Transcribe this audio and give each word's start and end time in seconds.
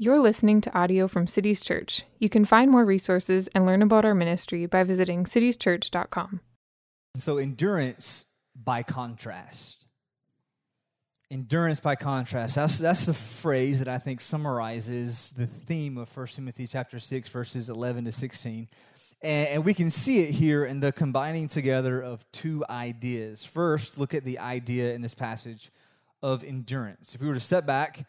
You're 0.00 0.20
listening 0.20 0.60
to 0.60 0.78
audio 0.78 1.08
from 1.08 1.26
Cities 1.26 1.60
Church. 1.60 2.04
You 2.20 2.28
can 2.28 2.44
find 2.44 2.70
more 2.70 2.84
resources 2.84 3.48
and 3.48 3.66
learn 3.66 3.82
about 3.82 4.04
our 4.04 4.14
ministry 4.14 4.64
by 4.64 4.84
visiting 4.84 5.24
citieschurch.com. 5.24 6.40
So, 7.16 7.38
endurance 7.38 8.26
by 8.54 8.84
contrast. 8.84 9.86
Endurance 11.32 11.80
by 11.80 11.96
contrast. 11.96 12.54
That's, 12.54 12.78
that's 12.78 13.06
the 13.06 13.12
phrase 13.12 13.80
that 13.80 13.88
I 13.88 13.98
think 13.98 14.20
summarizes 14.20 15.32
the 15.32 15.46
theme 15.48 15.98
of 15.98 16.16
1 16.16 16.26
Timothy 16.28 16.68
chapter 16.68 17.00
6, 17.00 17.28
verses 17.30 17.68
11 17.68 18.04
to 18.04 18.12
16. 18.12 18.68
And, 19.20 19.48
and 19.48 19.64
we 19.64 19.74
can 19.74 19.90
see 19.90 20.20
it 20.20 20.30
here 20.30 20.64
in 20.64 20.78
the 20.78 20.92
combining 20.92 21.48
together 21.48 22.00
of 22.00 22.24
two 22.30 22.64
ideas. 22.70 23.44
First, 23.44 23.98
look 23.98 24.14
at 24.14 24.22
the 24.22 24.38
idea 24.38 24.94
in 24.94 25.02
this 25.02 25.16
passage 25.16 25.72
of 26.22 26.44
endurance. 26.44 27.16
If 27.16 27.20
we 27.20 27.26
were 27.26 27.34
to 27.34 27.40
step 27.40 27.66
back 27.66 28.06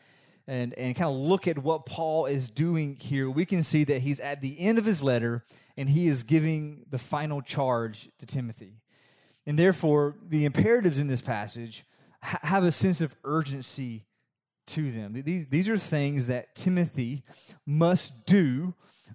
and, 0.49 0.73
and 0.79 0.95
kind 0.95 1.11
of 1.11 1.15
look 1.15 1.47
at 1.47 1.59
what 1.59 1.85
Paul 1.85 2.25
is 2.25 2.49
doing 2.49 2.95
here, 2.95 3.29
we 3.29 3.45
can 3.45 3.61
see 3.61 3.83
that 3.83 4.01
he's 4.01 4.19
at 4.19 4.41
the 4.41 4.59
end 4.59 4.79
of 4.79 4.85
his 4.85 5.03
letter 5.03 5.43
and 5.77 5.87
he 5.87 6.07
is 6.07 6.23
giving 6.23 6.85
the 6.89 6.97
final 6.97 7.43
charge 7.43 8.09
to 8.17 8.25
Timothy. 8.25 8.73
And 9.45 9.59
therefore, 9.59 10.15
the 10.27 10.45
imperatives 10.45 10.97
in 10.97 11.05
this 11.05 11.21
passage 11.21 11.85
ha- 12.23 12.39
have 12.41 12.63
a 12.63 12.71
sense 12.71 12.99
of 12.99 13.15
urgency 13.23 14.05
to 14.67 14.89
them. 14.91 15.21
These, 15.23 15.47
these 15.47 15.69
are 15.69 15.77
things 15.77 16.25
that 16.27 16.55
Timothy 16.55 17.21
must 17.67 18.25
do 18.25 18.73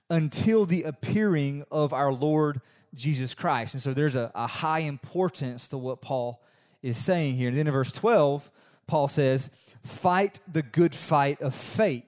until 0.08 0.66
the 0.66 0.84
appearing 0.84 1.64
of 1.68 1.92
our 1.92 2.12
Lord 2.12 2.60
Jesus 2.94 3.34
Christ. 3.34 3.74
And 3.74 3.82
so 3.82 3.92
there's 3.92 4.16
a, 4.16 4.30
a 4.36 4.46
high 4.46 4.80
importance 4.80 5.66
to 5.68 5.78
what 5.78 6.00
Paul 6.00 6.40
is 6.80 6.96
saying 6.96 7.34
here. 7.34 7.48
And 7.48 7.58
then 7.58 7.66
in 7.66 7.72
verse 7.72 7.92
12, 7.92 8.52
Paul 8.86 9.08
says, 9.08 9.74
Fight 9.82 10.40
the 10.50 10.62
good 10.62 10.94
fight 10.94 11.40
of 11.42 11.54
faith. 11.54 12.04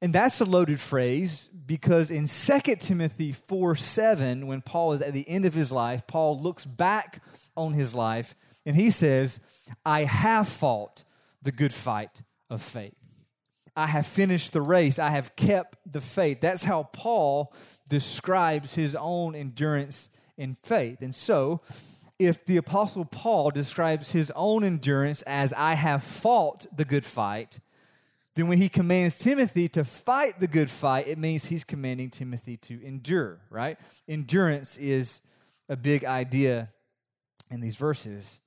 And 0.00 0.12
that's 0.12 0.40
a 0.40 0.44
loaded 0.44 0.80
phrase 0.80 1.48
because 1.48 2.10
in 2.10 2.26
2 2.26 2.76
Timothy 2.76 3.32
4 3.32 3.74
7, 3.74 4.46
when 4.46 4.62
Paul 4.62 4.92
is 4.92 5.02
at 5.02 5.12
the 5.12 5.28
end 5.28 5.44
of 5.44 5.54
his 5.54 5.72
life, 5.72 6.06
Paul 6.06 6.40
looks 6.40 6.64
back 6.64 7.22
on 7.56 7.72
his 7.72 7.94
life 7.94 8.34
and 8.64 8.76
he 8.76 8.90
says, 8.90 9.44
I 9.84 10.04
have 10.04 10.48
fought 10.48 11.04
the 11.42 11.52
good 11.52 11.74
fight 11.74 12.22
of 12.48 12.62
faith. 12.62 12.94
I 13.74 13.86
have 13.86 14.06
finished 14.06 14.52
the 14.52 14.60
race. 14.60 14.98
I 14.98 15.10
have 15.10 15.36
kept 15.36 15.78
the 15.90 16.00
faith. 16.00 16.40
That's 16.40 16.64
how 16.64 16.84
Paul 16.84 17.52
describes 17.88 18.74
his 18.74 18.96
own 18.96 19.34
endurance 19.34 20.10
in 20.36 20.54
faith. 20.54 21.00
And 21.00 21.14
so, 21.14 21.60
if 22.18 22.44
the 22.44 22.56
Apostle 22.56 23.04
Paul 23.04 23.50
describes 23.50 24.12
his 24.12 24.32
own 24.34 24.64
endurance 24.64 25.22
as, 25.22 25.52
I 25.52 25.74
have 25.74 26.02
fought 26.02 26.66
the 26.76 26.84
good 26.84 27.04
fight, 27.04 27.60
then 28.34 28.48
when 28.48 28.58
he 28.58 28.68
commands 28.68 29.18
Timothy 29.18 29.68
to 29.70 29.84
fight 29.84 30.34
the 30.38 30.46
good 30.46 30.70
fight, 30.70 31.08
it 31.08 31.18
means 31.18 31.46
he's 31.46 31.64
commanding 31.64 32.10
Timothy 32.10 32.56
to 32.58 32.84
endure, 32.84 33.40
right? 33.50 33.78
Endurance 34.08 34.76
is 34.76 35.22
a 35.68 35.76
big 35.76 36.04
idea 36.04 36.68
in 37.50 37.60
these 37.60 37.76
verses. 37.76 38.40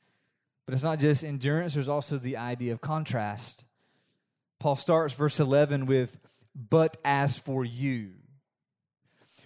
But 0.65 0.73
it's 0.73 0.83
not 0.83 0.99
just 0.99 1.23
endurance, 1.23 1.73
there's 1.73 1.89
also 1.89 2.17
the 2.17 2.37
idea 2.37 2.71
of 2.73 2.81
contrast. 2.81 3.65
Paul 4.59 4.75
starts 4.75 5.13
verse 5.13 5.39
11 5.39 5.85
with, 5.85 6.19
but 6.55 6.97
as 7.03 7.37
for 7.37 7.65
you, 7.65 8.11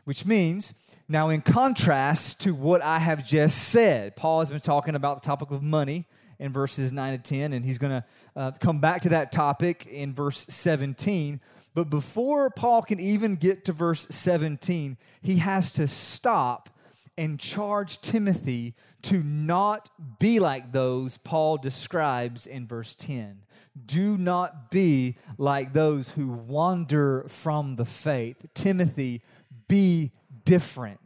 which 0.05 0.25
means, 0.25 0.73
now 1.07 1.29
in 1.29 1.41
contrast 1.41 2.41
to 2.41 2.55
what 2.55 2.81
I 2.81 2.99
have 2.99 3.25
just 3.25 3.69
said, 3.69 4.15
Paul 4.15 4.39
has 4.39 4.49
been 4.49 4.59
talking 4.59 4.95
about 4.95 5.21
the 5.21 5.25
topic 5.25 5.51
of 5.51 5.61
money 5.61 6.05
in 6.39 6.51
verses 6.51 6.91
9 6.91 7.17
to 7.17 7.23
10, 7.23 7.53
and 7.53 7.65
he's 7.65 7.77
going 7.77 8.01
to 8.01 8.05
uh, 8.35 8.51
come 8.59 8.79
back 8.79 9.01
to 9.01 9.09
that 9.09 9.31
topic 9.31 9.85
in 9.87 10.13
verse 10.13 10.45
17. 10.47 11.39
But 11.73 11.89
before 11.89 12.49
Paul 12.49 12.81
can 12.81 12.99
even 12.99 13.35
get 13.35 13.65
to 13.65 13.73
verse 13.73 14.07
17, 14.07 14.97
he 15.21 15.37
has 15.37 15.71
to 15.73 15.87
stop 15.87 16.69
and 17.17 17.39
charge 17.39 18.01
Timothy 18.01 18.73
to 19.03 19.23
not 19.23 19.89
be 20.19 20.39
like 20.39 20.71
those 20.71 21.17
Paul 21.17 21.57
describes 21.57 22.47
in 22.47 22.67
verse 22.67 22.95
10. 22.95 23.41
Do 23.85 24.17
not 24.17 24.71
be 24.71 25.17
like 25.37 25.73
those 25.73 26.09
who 26.09 26.31
wander 26.31 27.25
from 27.27 27.75
the 27.75 27.85
faith. 27.85 28.45
Timothy, 28.53 29.21
be 29.67 30.11
different. 30.43 30.99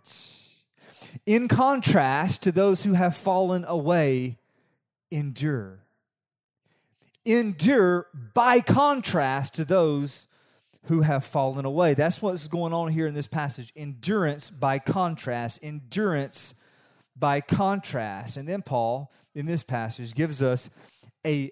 In 1.26 1.48
contrast 1.48 2.44
to 2.44 2.52
those 2.52 2.84
who 2.84 2.94
have 2.94 3.16
fallen 3.16 3.66
away, 3.68 4.38
endure. 5.12 5.80
Endure 7.26 8.08
by 8.34 8.60
contrast 8.60 9.54
to 9.56 9.66
those 9.66 10.28
who 10.86 11.02
have 11.02 11.26
fallen 11.26 11.66
away. 11.66 11.94
That's 11.94 12.22
what's 12.22 12.48
going 12.48 12.74
on 12.74 12.92
here 12.92 13.06
in 13.06 13.14
this 13.14 13.28
passage. 13.28 13.72
Endurance 13.76 14.50
by 14.50 14.80
contrast. 14.80 15.60
Endurance 15.62 16.56
by 17.16 17.42
contrast. 17.42 18.38
And 18.38 18.48
then 18.48 18.62
Paul, 18.62 19.12
in 19.36 19.46
this 19.46 19.62
passage, 19.62 20.14
gives 20.14 20.42
us 20.42 20.70
a 21.26 21.52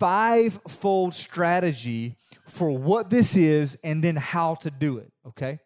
five-fold 0.00 1.14
strategy 1.14 2.16
for 2.46 2.70
what 2.70 3.10
this 3.10 3.36
is 3.36 3.78
and 3.84 4.02
then 4.02 4.16
how 4.16 4.54
to 4.56 4.70
do 4.70 4.98
it, 4.98 5.12
okay? 5.26 5.58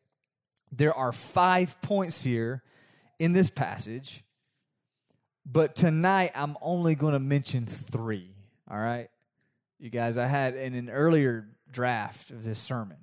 There 0.76 0.92
are 0.92 1.12
five 1.12 1.80
points 1.80 2.22
here 2.22 2.62
in 3.18 3.32
this 3.32 3.48
passage, 3.48 4.22
but 5.46 5.74
tonight 5.74 6.32
I'm 6.34 6.54
only 6.60 6.94
going 6.94 7.14
to 7.14 7.18
mention 7.18 7.64
three, 7.64 8.34
all 8.70 8.78
right? 8.78 9.08
You 9.78 9.88
guys, 9.88 10.18
I 10.18 10.26
had 10.26 10.54
in 10.54 10.74
an 10.74 10.90
earlier 10.90 11.48
draft 11.70 12.30
of 12.30 12.44
this 12.44 12.58
sermon, 12.58 12.98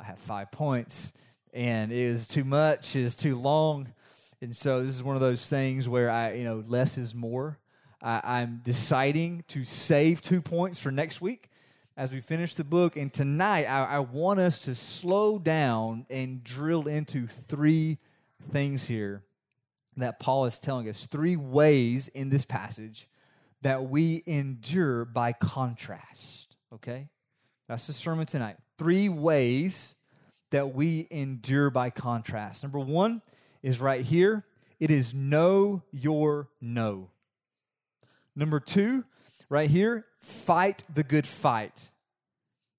I 0.00 0.04
had 0.04 0.18
five 0.18 0.50
points, 0.50 1.12
and 1.52 1.92
it 1.92 2.10
was 2.10 2.26
too 2.26 2.42
much, 2.42 2.96
it 2.96 3.04
was 3.04 3.14
too 3.14 3.38
long. 3.38 3.92
And 4.40 4.54
so 4.54 4.82
this 4.82 4.96
is 4.96 5.02
one 5.02 5.14
of 5.14 5.22
those 5.22 5.48
things 5.48 5.88
where 5.88 6.10
I, 6.10 6.32
you 6.32 6.42
know, 6.42 6.64
less 6.66 6.98
is 6.98 7.14
more. 7.14 7.60
I, 8.02 8.20
I'm 8.24 8.60
deciding 8.64 9.44
to 9.48 9.64
save 9.64 10.20
two 10.20 10.42
points 10.42 10.80
for 10.80 10.90
next 10.90 11.20
week 11.20 11.48
as 11.96 12.12
we 12.12 12.20
finish 12.20 12.54
the 12.54 12.64
book. 12.64 12.96
And 12.96 13.12
tonight, 13.12 13.64
I, 13.64 13.84
I 13.84 13.98
want 14.00 14.40
us 14.40 14.60
to 14.62 14.74
slow 14.74 15.38
down 15.38 16.06
and 16.10 16.42
drill 16.42 16.86
into 16.86 17.26
three 17.26 17.98
things 18.50 18.88
here 18.88 19.22
that 19.96 20.18
Paul 20.18 20.44
is 20.46 20.58
telling 20.58 20.88
us. 20.88 21.06
Three 21.06 21.36
ways 21.36 22.08
in 22.08 22.30
this 22.30 22.44
passage 22.44 23.08
that 23.62 23.84
we 23.84 24.22
endure 24.26 25.04
by 25.04 25.32
contrast. 25.32 26.56
Okay? 26.72 27.08
That's 27.68 27.86
the 27.86 27.92
sermon 27.92 28.26
tonight. 28.26 28.56
Three 28.78 29.08
ways 29.08 29.94
that 30.50 30.74
we 30.74 31.06
endure 31.10 31.70
by 31.70 31.90
contrast. 31.90 32.62
Number 32.62 32.78
one 32.78 33.22
is 33.62 33.80
right 33.80 34.02
here 34.02 34.44
it 34.80 34.90
is 34.90 35.14
know 35.14 35.82
your 35.92 36.50
no. 36.60 37.10
Number 38.36 38.60
two, 38.60 39.04
right 39.48 39.70
here, 39.70 40.06
fight 40.18 40.84
the 40.92 41.02
good 41.02 41.26
fight. 41.26 41.90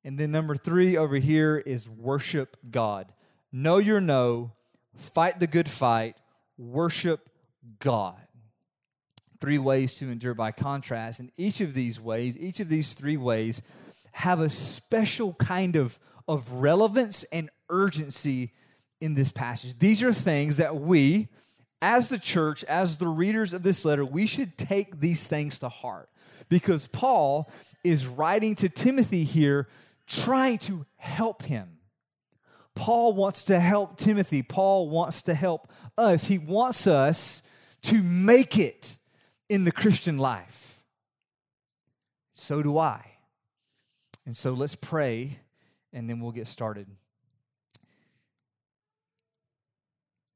And 0.04 0.20
then 0.20 0.32
number 0.32 0.56
three 0.56 0.98
over 0.98 1.18
here 1.18 1.58
is 1.58 1.90
worship 1.90 2.58
God. 2.70 3.12
Know 3.52 3.78
your 3.78 4.02
no, 4.02 4.52
fight 4.96 5.40
the 5.40 5.48
good 5.48 5.70
fight, 5.70 6.16
worship 6.58 7.30
God. 7.80 8.22
Three 9.42 9.58
ways 9.58 9.98
to 9.98 10.12
endure 10.12 10.34
by 10.34 10.52
contrast. 10.52 11.20
And 11.20 11.32
each 11.38 11.62
of 11.62 11.74
these 11.74 12.00
ways, 12.00 12.38
each 12.38 12.60
of 12.60 12.70
these 12.70 12.94
three 12.94 13.18
ways, 13.18 13.62
have 14.14 14.40
a 14.40 14.50
special 14.50 15.34
kind 15.34 15.76
of, 15.76 16.00
of 16.28 16.52
relevance 16.54 17.24
and 17.26 17.50
urgency 17.70 18.54
in 19.02 19.16
this 19.16 19.32
passage. 19.32 19.78
These 19.80 20.02
are 20.04 20.14
things 20.14 20.58
that 20.58 20.76
we, 20.76 21.28
as 21.82 22.10
the 22.10 22.18
church, 22.18 22.64
as 22.66 22.98
the 22.98 23.08
readers 23.08 23.54
of 23.54 23.64
this 23.64 23.84
letter, 23.84 24.06
we 24.06 24.26
should 24.26 24.58
take 24.58 25.00
these 25.00 25.28
things 25.28 25.60
to 25.60 25.70
heart 25.70 26.10
because 26.50 26.88
Paul 26.88 27.52
is 27.84 28.08
writing 28.08 28.56
to 28.56 28.70
Timothy 28.70 29.24
here, 29.24 29.68
trying 30.08 30.58
to 30.60 30.86
help 30.98 31.44
him. 31.44 31.78
Paul 32.76 33.14
wants 33.14 33.46
to 33.46 33.60
help 33.60 33.98
Timothy. 33.98 34.42
Paul 34.42 34.90
wants 34.90 35.22
to 35.24 35.34
help 35.34 35.72
us. 35.98 36.26
He 36.26 36.38
wants 36.38 36.88
us 36.88 37.42
to 37.84 38.02
make 38.04 38.58
it 38.58 38.98
in 39.48 39.64
the 39.64 39.72
Christian 39.72 40.18
life. 40.18 40.84
So 42.34 42.62
do 42.62 42.78
I. 42.78 43.14
And 44.26 44.36
so 44.36 44.54
let's 44.54 44.76
pray 44.76 45.40
and 45.94 46.10
then 46.10 46.20
we'll 46.20 46.32
get 46.32 46.48
started. 46.48 46.88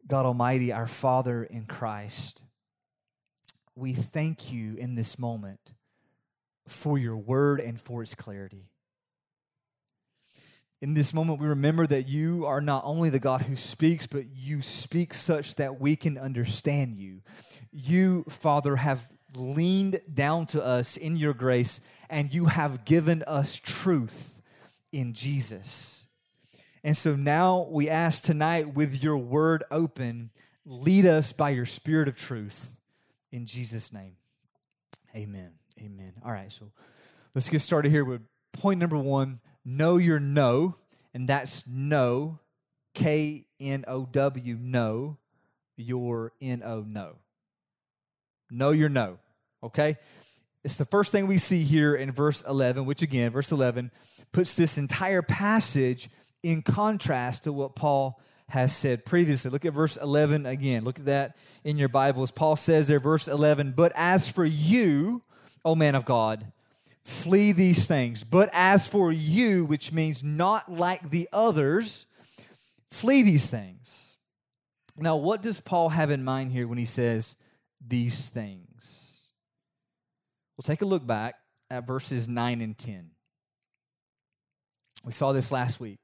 God 0.08 0.26
Almighty, 0.26 0.72
our 0.72 0.88
Father 0.88 1.44
in 1.44 1.66
Christ, 1.66 2.42
we 3.76 3.94
thank 3.94 4.52
you 4.52 4.76
in 4.76 4.96
this 4.96 5.20
moment 5.20 5.74
for 6.70 6.98
your 6.98 7.18
word 7.18 7.60
and 7.60 7.80
for 7.80 8.02
its 8.02 8.16
clarity. 8.16 8.70
In 10.82 10.94
this 10.94 11.14
moment, 11.14 11.42
we 11.42 11.48
remember 11.48 11.86
that 11.88 12.08
you 12.08 12.46
are 12.46 12.62
not 12.62 12.84
only 12.86 13.10
the 13.10 13.20
God 13.20 13.42
who 13.42 13.56
speaks, 13.56 14.08
but 14.08 14.26
you 14.34 14.62
speak 14.62 15.14
such 15.14 15.56
that 15.56 15.80
we 15.82 15.98
can 15.98 16.18
understand 16.18 16.96
you. 16.96 17.22
You, 17.72 18.24
Father, 18.30 18.78
have 18.78 19.10
leaned 19.36 20.00
down 20.12 20.46
to 20.48 20.66
us 20.66 20.96
in 20.96 21.18
your 21.18 21.34
grace, 21.34 21.82
and 22.10 22.34
you 22.34 22.46
have 22.46 22.86
given 22.86 23.24
us 23.28 23.58
truth 23.58 24.42
in 24.94 25.14
Jesus. 25.14 26.06
And 26.82 26.96
so 26.96 27.16
now 27.16 27.68
we 27.70 27.90
ask 27.90 28.24
tonight, 28.24 28.74
with 28.74 29.04
your 29.04 29.18
word 29.18 29.64
open, 29.70 30.30
lead 30.66 31.06
us 31.06 31.34
by 31.34 31.50
your 31.50 31.66
spirit 31.66 32.08
of 32.08 32.16
truth 32.16 32.80
in 33.34 33.46
Jesus' 33.46 33.92
name. 33.92 34.16
Amen. 35.14 35.59
Amen. 35.84 36.14
All 36.24 36.32
right, 36.32 36.52
so 36.52 36.72
let's 37.34 37.50
get 37.50 37.62
started 37.62 37.92
here 37.92 38.04
with 38.04 38.22
point 38.54 38.80
number 38.80 38.98
one 38.98 39.40
know 39.64 39.98
your 39.98 40.20
no, 40.20 40.76
and 41.14 41.28
that's 41.28 41.68
no, 41.68 42.40
K 42.94 43.46
N 43.60 43.86
O 43.88 44.06
W, 44.06 44.58
no, 44.60 45.18
your 45.78 46.34
N 46.42 46.62
O, 46.66 46.84
no. 46.88 47.16
Know 48.50 48.72
your 48.72 48.90
no, 48.90 49.20
okay? 49.64 49.98
It's 50.64 50.78
the 50.78 50.86
first 50.86 51.12
thing 51.12 51.28
we 51.28 51.38
see 51.38 51.64
here 51.64 51.96
in 51.96 52.12
verse 52.12 52.42
11, 52.42 52.86
which 52.86 53.02
again, 53.02 53.32
verse 53.32 53.52
11 53.52 53.92
puts 54.32 54.56
this 54.56 54.78
entire 54.78 55.22
passage 55.22 56.10
in 56.44 56.62
contrast 56.62 57.46
to 57.46 57.54
what 57.54 57.76
Paul 57.76 58.20
has 58.50 58.76
said 58.76 59.06
previously. 59.06 59.52
Look 59.52 59.66
at 59.66 59.74
verse 59.74 59.96
11 59.96 60.46
again. 60.46 60.84
Look 60.84 61.00
at 61.00 61.06
that 61.06 61.38
in 61.64 61.78
your 61.78 61.90
Bibles. 61.90 62.32
Paul 62.32 62.56
says 62.56 62.88
there, 62.88 63.00
verse 63.00 63.28
11, 63.28 63.74
But 63.78 63.94
as 63.96 64.30
for 64.30 64.44
you, 64.44 65.22
O 65.66 65.76
man 65.76 65.96
of 65.96 66.06
God, 66.06 66.52
flee 67.04 67.52
these 67.52 67.88
things. 67.88 68.24
But 68.24 68.50
as 68.54 68.88
for 68.88 69.12
you, 69.12 69.66
which 69.66 69.92
means 69.92 70.24
not 70.24 70.72
like 70.72 71.10
the 71.10 71.28
others, 71.34 72.06
flee 72.90 73.24
these 73.24 73.50
things. 73.50 74.18
Now, 74.98 75.16
what 75.16 75.42
does 75.42 75.62
Paul 75.62 75.90
have 75.90 76.12
in 76.12 76.24
mind 76.24 76.52
here 76.52 76.68
when 76.68 76.78
he 76.78 76.86
says 76.86 77.36
these 77.86 78.30
things? 78.30 79.28
We'll 80.58 80.64
take 80.64 80.82
a 80.82 80.86
look 80.86 81.08
back 81.08 81.36
at 81.72 81.88
verses 81.88 82.28
9 82.28 82.62
and 82.62 82.78
10. 82.78 83.12
We 85.06 85.14
saw 85.14 85.32
this 85.32 85.52
last 85.52 85.80
week. 85.80 86.00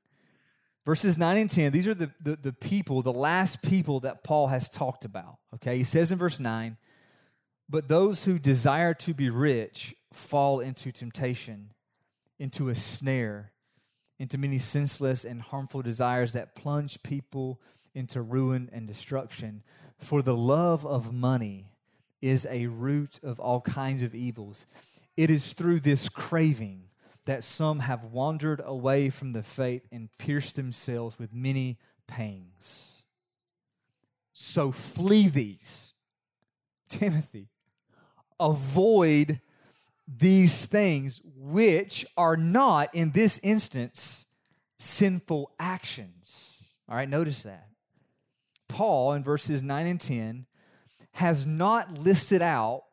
Verses 0.85 1.17
9 1.17 1.37
and 1.37 1.49
10, 1.49 1.71
these 1.71 1.87
are 1.87 1.95
the, 1.95 2.11
the, 2.23 2.35
the, 2.35 2.53
people, 2.53 3.01
the 3.01 3.11
last 3.11 3.63
people 3.63 4.01
that 4.01 4.23
Paul 4.23 4.47
has 4.47 4.69
talked 4.69 5.03
about. 5.03 5.39
Okay, 5.55 5.77
he 5.77 5.83
says 5.83 6.11
in 6.11 6.19
verse 6.19 6.39
9, 6.39 6.77
but 7.69 7.87
those 7.87 8.25
who 8.25 8.37
desire 8.37 8.93
to 8.93 9.13
be 9.13 9.29
rich 9.29 9.95
fall 10.11 10.59
into 10.59 10.91
temptation, 10.91 11.71
into 12.39 12.69
a 12.69 12.75
snare, 12.75 13.51
into 14.19 14.37
many 14.37 14.57
senseless 14.57 15.25
and 15.25 15.41
harmful 15.41 15.81
desires 15.81 16.33
that 16.33 16.55
plunge 16.55 17.01
people 17.03 17.59
into 17.93 18.21
ruin 18.21 18.69
and 18.71 18.87
destruction. 18.87 19.63
For 19.97 20.21
the 20.21 20.35
love 20.35 20.85
of 20.85 21.13
money 21.13 21.67
is 22.21 22.47
a 22.49 22.67
root 22.67 23.19
of 23.23 23.39
all 23.39 23.61
kinds 23.61 24.01
of 24.01 24.15
evils. 24.15 24.67
It 25.17 25.29
is 25.29 25.53
through 25.53 25.79
this 25.81 26.09
craving 26.09 26.83
that 27.25 27.43
some 27.43 27.79
have 27.79 28.05
wandered 28.05 28.61
away 28.63 29.09
from 29.09 29.33
the 29.33 29.43
faith 29.43 29.87
and 29.91 30.09
pierced 30.17 30.55
themselves 30.55 31.17
with 31.17 31.33
many 31.33 31.77
pangs. 32.07 33.03
So 34.33 34.71
flee 34.71 35.27
these. 35.27 35.93
Timothy, 36.89 37.47
avoid 38.39 39.39
these 40.07 40.65
things 40.65 41.21
which 41.35 42.05
are 42.17 42.37
not, 42.37 42.93
in 42.93 43.11
this 43.11 43.39
instance, 43.39 44.27
sinful 44.77 45.51
actions. 45.59 46.73
All 46.87 46.95
right, 46.95 47.09
notice 47.09 47.43
that. 47.43 47.67
Paul, 48.67 49.13
in 49.13 49.23
verses 49.23 49.63
9 49.63 49.87
and 49.87 50.01
10, 50.01 50.45
has 51.13 51.45
not 51.45 51.97
listed 51.97 52.41
out 52.41 52.83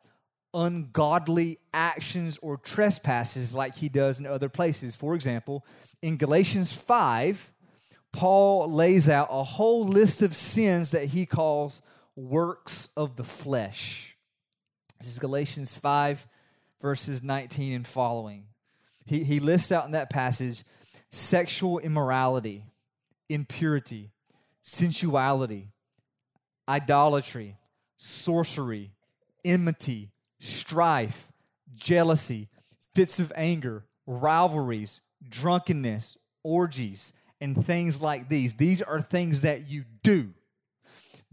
ungodly 0.55 1.59
actions 1.73 2.39
or 2.43 2.57
trespasses 2.57 3.55
like 3.55 3.77
he 3.77 3.89
does 3.89 4.21
in 4.21 4.27
other 4.27 4.49
places. 4.49 4.95
For 4.95 5.15
example, 5.15 5.65
in 6.03 6.17
Galatians 6.17 6.77
5, 6.77 7.53
Paul 8.13 8.71
lays 8.71 9.09
out 9.09 9.29
a 9.31 9.43
whole 9.43 9.87
list 9.87 10.23
of 10.23 10.35
sins 10.35 10.91
that 10.91 11.07
he 11.07 11.25
calls 11.27 11.81
works 12.15 12.91
of 12.97 13.17
the 13.17 13.25
flesh. 13.25 14.12
This 15.03 15.15
is 15.15 15.19
Galatians 15.19 15.77
5, 15.77 16.29
verses 16.81 17.25
19 17.25 17.73
and 17.73 17.85
following. 17.85 18.45
He, 19.05 19.25
he 19.25 19.41
lists 19.41 19.73
out 19.73 19.85
in 19.85 19.91
that 19.91 20.11
passage 20.11 20.63
sexual 21.11 21.81
immorality, 21.81 22.63
impurity, 23.29 24.13
sensuality, 24.61 25.67
idolatry, 26.69 27.57
sorcery, 27.97 28.93
enmity 29.45 30.13
strife, 30.39 31.33
jealousy, 31.75 32.49
fits 32.95 33.19
of 33.19 33.33
anger, 33.35 33.85
rivalries, 34.07 35.01
drunkenness, 35.29 36.17
orgies, 36.45 37.13
and 37.41 37.67
things 37.67 38.01
like 38.01 38.29
these. 38.29 38.55
These 38.55 38.81
are 38.81 39.01
things 39.01 39.43
that 39.43 39.69
you 39.69 39.85
do. 40.05 40.33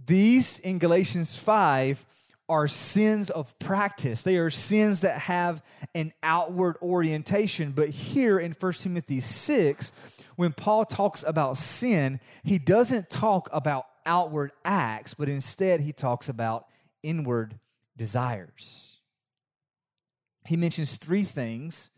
These 0.03 0.57
in 0.57 0.79
Galatians 0.79 1.37
5 1.37 2.07
are 2.49 2.67
sins 2.67 3.29
of 3.29 3.57
practice. 3.59 4.23
They 4.23 4.37
are 4.37 4.49
sins 4.49 5.01
that 5.01 5.21
have 5.21 5.63
an 5.95 6.11
outward 6.23 6.75
orientation. 6.81 7.71
But 7.71 7.89
here 7.89 8.39
in 8.39 8.53
1 8.59 8.73
Timothy 8.73 9.19
6, 9.19 9.91
when 10.35 10.51
Paul 10.51 10.85
talks 10.85 11.23
about 11.23 11.57
sin, 11.57 12.19
he 12.43 12.57
doesn't 12.57 13.09
talk 13.09 13.49
about 13.53 13.85
outward 14.05 14.51
acts, 14.65 15.13
but 15.13 15.29
instead 15.29 15.81
he 15.81 15.93
talks 15.93 16.27
about 16.27 16.65
inward 17.03 17.59
desires 17.95 18.89
he 20.49 20.57
mentions 20.57 20.97
three 20.97 21.21
things 21.21 21.91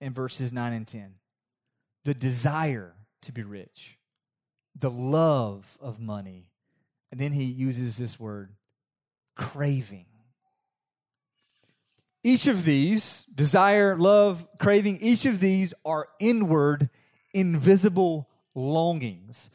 in 0.00 0.14
verses 0.14 0.50
9 0.50 0.72
and 0.72 0.86
10 0.86 1.14
the 2.04 2.14
desire 2.14 2.94
to 3.20 3.32
be 3.32 3.42
rich, 3.42 3.98
the 4.74 4.90
love 4.90 5.76
of 5.78 6.00
money, 6.00 6.46
and 7.10 7.20
then 7.20 7.32
he 7.32 7.44
uses 7.44 7.98
this 7.98 8.18
word 8.18 8.54
craving. 9.38 10.04
Each 12.22 12.46
of 12.46 12.64
these, 12.64 13.24
desire, 13.34 13.96
love, 13.96 14.46
craving, 14.58 14.98
each 15.00 15.24
of 15.24 15.40
these 15.40 15.72
are 15.86 16.08
inward, 16.20 16.90
invisible 17.32 18.28
longings. 18.54 19.50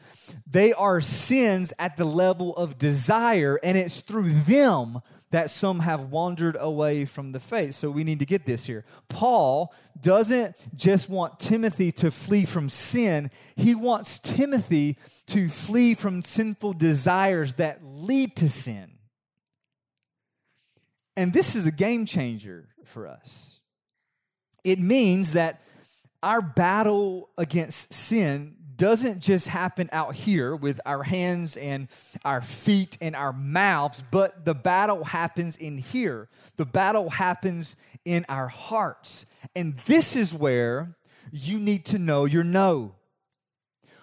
They 0.50 0.72
are 0.72 1.00
sins 1.00 1.72
at 1.78 1.96
the 1.96 2.04
level 2.04 2.56
of 2.56 2.78
desire, 2.78 3.60
and 3.62 3.78
it's 3.78 4.00
through 4.00 4.30
them 4.30 5.00
that 5.30 5.50
some 5.50 5.80
have 5.80 6.06
wandered 6.06 6.56
away 6.58 7.04
from 7.04 7.32
the 7.32 7.40
faith. 7.40 7.74
So 7.74 7.90
we 7.90 8.04
need 8.04 8.20
to 8.20 8.26
get 8.26 8.46
this 8.46 8.66
here. 8.66 8.84
Paul 9.08 9.74
doesn't 10.00 10.56
just 10.76 11.10
want 11.10 11.38
Timothy 11.40 11.92
to 11.92 12.10
flee 12.10 12.44
from 12.44 12.68
sin, 12.68 13.30
he 13.56 13.74
wants 13.74 14.18
Timothy 14.18 14.96
to 15.26 15.48
flee 15.48 15.94
from 15.94 16.22
sinful 16.22 16.74
desires 16.74 17.56
that 17.56 17.80
lead 17.84 18.36
to 18.36 18.48
sin. 18.48 18.93
And 21.16 21.32
this 21.32 21.54
is 21.54 21.66
a 21.66 21.72
game 21.72 22.06
changer 22.06 22.68
for 22.84 23.06
us. 23.06 23.60
It 24.64 24.78
means 24.78 25.34
that 25.34 25.60
our 26.22 26.40
battle 26.40 27.28
against 27.36 27.92
sin 27.92 28.56
doesn't 28.76 29.20
just 29.20 29.48
happen 29.48 29.88
out 29.92 30.14
here 30.14 30.56
with 30.56 30.80
our 30.84 31.04
hands 31.04 31.56
and 31.56 31.88
our 32.24 32.40
feet 32.40 32.96
and 33.00 33.14
our 33.14 33.32
mouths, 33.32 34.02
but 34.10 34.44
the 34.44 34.54
battle 34.54 35.04
happens 35.04 35.56
in 35.56 35.78
here. 35.78 36.28
The 36.56 36.64
battle 36.64 37.10
happens 37.10 37.76
in 38.04 38.24
our 38.28 38.48
hearts. 38.48 39.26
And 39.54 39.76
this 39.80 40.16
is 40.16 40.34
where 40.34 40.96
you 41.30 41.60
need 41.60 41.84
to 41.86 41.98
know 41.98 42.24
your 42.24 42.42
no. 42.44 42.96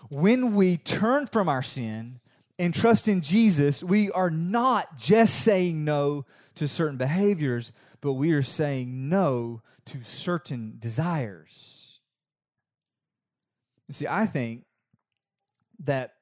When 0.10 0.56
we 0.56 0.78
turn 0.78 1.28
from 1.28 1.50
our 1.50 1.64
sin 1.64 2.21
and 2.62 2.76
trust 2.76 3.08
in 3.08 3.22
Jesus, 3.22 3.84
we 3.84 4.12
are 4.12 4.30
not 4.30 4.96
just 4.96 5.40
saying 5.44 5.84
no 5.84 6.28
to 6.54 6.68
certain 6.68 6.96
behaviors, 6.96 7.72
but 8.02 8.14
we 8.14 8.34
are 8.34 8.44
saying 8.44 9.10
no 9.10 9.64
to 9.86 10.04
certain 10.04 10.76
desires. 10.78 12.00
You 13.88 13.96
see, 13.96 14.06
I 14.08 14.28
think 14.28 14.66
that 15.86 16.14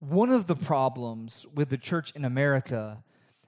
one 0.00 0.30
of 0.30 0.48
the 0.48 0.56
problems 0.56 1.46
with 1.54 1.68
the 1.68 1.78
church 1.78 2.10
in 2.16 2.24
America 2.24 3.04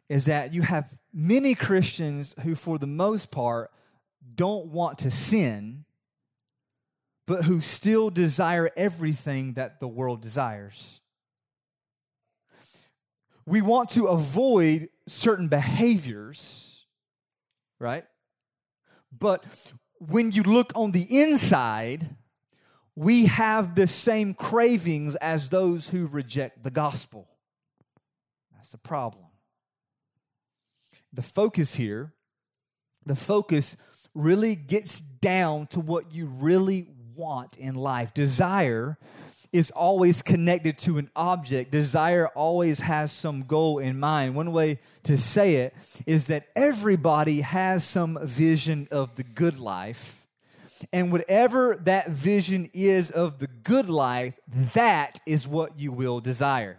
is 0.08 0.26
that 0.26 0.54
you 0.54 0.62
have 0.62 0.96
many 1.12 1.56
Christians 1.56 2.36
who, 2.44 2.54
for 2.54 2.78
the 2.78 2.86
most 2.86 3.32
part, 3.32 3.72
don't 4.36 4.68
want 4.68 4.98
to 4.98 5.10
sin, 5.10 5.84
but 7.26 7.42
who 7.42 7.60
still 7.60 8.08
desire 8.08 8.70
everything 8.76 9.54
that 9.54 9.80
the 9.80 9.88
world 9.88 10.22
desires. 10.22 11.00
We 13.48 13.62
want 13.62 13.88
to 13.90 14.08
avoid 14.08 14.90
certain 15.06 15.48
behaviors, 15.48 16.84
right? 17.78 18.04
But 19.18 19.42
when 19.98 20.32
you 20.32 20.42
look 20.42 20.70
on 20.74 20.92
the 20.92 21.22
inside, 21.22 22.14
we 22.94 23.24
have 23.24 23.74
the 23.74 23.86
same 23.86 24.34
cravings 24.34 25.16
as 25.16 25.48
those 25.48 25.88
who 25.88 26.08
reject 26.08 26.62
the 26.62 26.70
gospel. 26.70 27.26
That's 28.54 28.72
the 28.72 28.78
problem. 28.78 29.24
The 31.14 31.22
focus 31.22 31.74
here, 31.74 32.12
the 33.06 33.16
focus 33.16 33.78
really 34.14 34.56
gets 34.56 35.00
down 35.00 35.68
to 35.68 35.80
what 35.80 36.12
you 36.12 36.26
really 36.26 36.86
want 37.14 37.56
in 37.56 37.76
life. 37.76 38.12
Desire 38.12 38.98
is 39.52 39.70
always 39.70 40.22
connected 40.22 40.78
to 40.78 40.98
an 40.98 41.10
object. 41.16 41.70
Desire 41.70 42.28
always 42.28 42.80
has 42.80 43.10
some 43.12 43.42
goal 43.42 43.78
in 43.78 43.98
mind. 43.98 44.34
One 44.34 44.52
way 44.52 44.78
to 45.04 45.16
say 45.16 45.56
it 45.56 45.74
is 46.06 46.26
that 46.26 46.48
everybody 46.54 47.40
has 47.40 47.84
some 47.84 48.18
vision 48.22 48.88
of 48.90 49.16
the 49.16 49.24
good 49.24 49.58
life. 49.58 50.26
And 50.92 51.10
whatever 51.10 51.76
that 51.84 52.08
vision 52.08 52.68
is 52.72 53.10
of 53.10 53.38
the 53.38 53.48
good 53.48 53.88
life, 53.88 54.38
that 54.74 55.20
is 55.26 55.48
what 55.48 55.78
you 55.78 55.92
will 55.92 56.20
desire. 56.20 56.78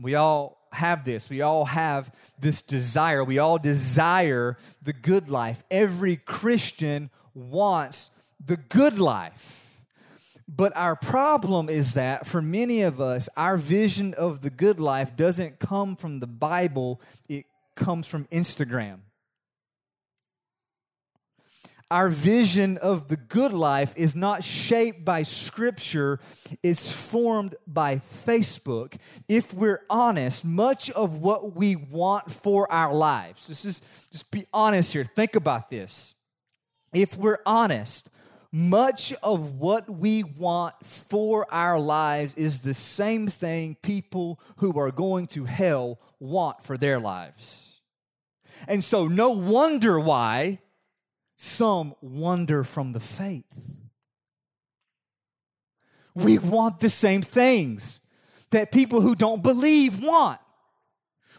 We 0.00 0.14
all 0.14 0.58
have 0.72 1.04
this. 1.04 1.28
We 1.28 1.42
all 1.42 1.66
have 1.66 2.10
this 2.38 2.62
desire. 2.62 3.22
We 3.22 3.38
all 3.38 3.58
desire 3.58 4.56
the 4.82 4.92
good 4.92 5.28
life. 5.28 5.62
Every 5.70 6.16
Christian 6.16 7.10
wants 7.34 8.10
the 8.44 8.56
good 8.56 8.98
life. 8.98 9.61
But 10.48 10.76
our 10.76 10.96
problem 10.96 11.68
is 11.68 11.94
that 11.94 12.26
for 12.26 12.42
many 12.42 12.82
of 12.82 13.00
us, 13.00 13.28
our 13.36 13.56
vision 13.56 14.14
of 14.14 14.40
the 14.40 14.50
good 14.50 14.80
life 14.80 15.16
doesn't 15.16 15.58
come 15.58 15.96
from 15.96 16.20
the 16.20 16.26
Bible, 16.26 17.00
it 17.28 17.46
comes 17.74 18.06
from 18.06 18.26
Instagram. 18.26 19.00
Our 21.90 22.08
vision 22.08 22.78
of 22.78 23.08
the 23.08 23.18
good 23.18 23.52
life 23.52 23.92
is 23.98 24.16
not 24.16 24.42
shaped 24.42 25.04
by 25.04 25.24
Scripture, 25.24 26.20
it's 26.62 26.90
formed 26.90 27.54
by 27.66 27.96
Facebook. 27.96 28.96
If 29.28 29.52
we're 29.52 29.82
honest, 29.90 30.42
much 30.42 30.90
of 30.92 31.18
what 31.18 31.54
we 31.54 31.76
want 31.76 32.30
for 32.30 32.70
our 32.72 32.94
lives, 32.94 33.46
this 33.46 33.66
is 33.66 34.08
just 34.10 34.30
be 34.30 34.46
honest 34.54 34.94
here, 34.94 35.04
think 35.04 35.36
about 35.36 35.68
this. 35.68 36.14
If 36.94 37.18
we're 37.18 37.40
honest, 37.44 38.08
much 38.52 39.14
of 39.22 39.54
what 39.54 39.88
we 39.88 40.22
want 40.22 40.74
for 40.84 41.52
our 41.52 41.80
lives 41.80 42.34
is 42.34 42.60
the 42.60 42.74
same 42.74 43.26
thing 43.26 43.76
people 43.80 44.38
who 44.56 44.78
are 44.78 44.90
going 44.90 45.26
to 45.26 45.46
hell 45.46 45.98
want 46.20 46.62
for 46.62 46.76
their 46.76 47.00
lives. 47.00 47.80
And 48.68 48.84
so, 48.84 49.08
no 49.08 49.30
wonder 49.30 49.98
why 49.98 50.58
some 51.36 51.94
wander 52.02 52.62
from 52.62 52.92
the 52.92 53.00
faith. 53.00 53.88
We 56.14 56.38
want 56.38 56.80
the 56.80 56.90
same 56.90 57.22
things 57.22 58.00
that 58.50 58.70
people 58.70 59.00
who 59.00 59.14
don't 59.14 59.42
believe 59.42 60.02
want. 60.02 60.38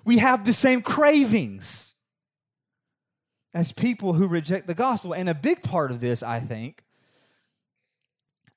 We 0.03 0.17
have 0.17 0.45
the 0.45 0.53
same 0.53 0.81
cravings 0.81 1.93
as 3.53 3.71
people 3.71 4.13
who 4.13 4.27
reject 4.27 4.65
the 4.65 4.73
gospel. 4.73 5.13
And 5.13 5.29
a 5.29 5.35
big 5.35 5.61
part 5.61 5.91
of 5.91 5.99
this, 5.99 6.23
I 6.23 6.39
think, 6.39 6.83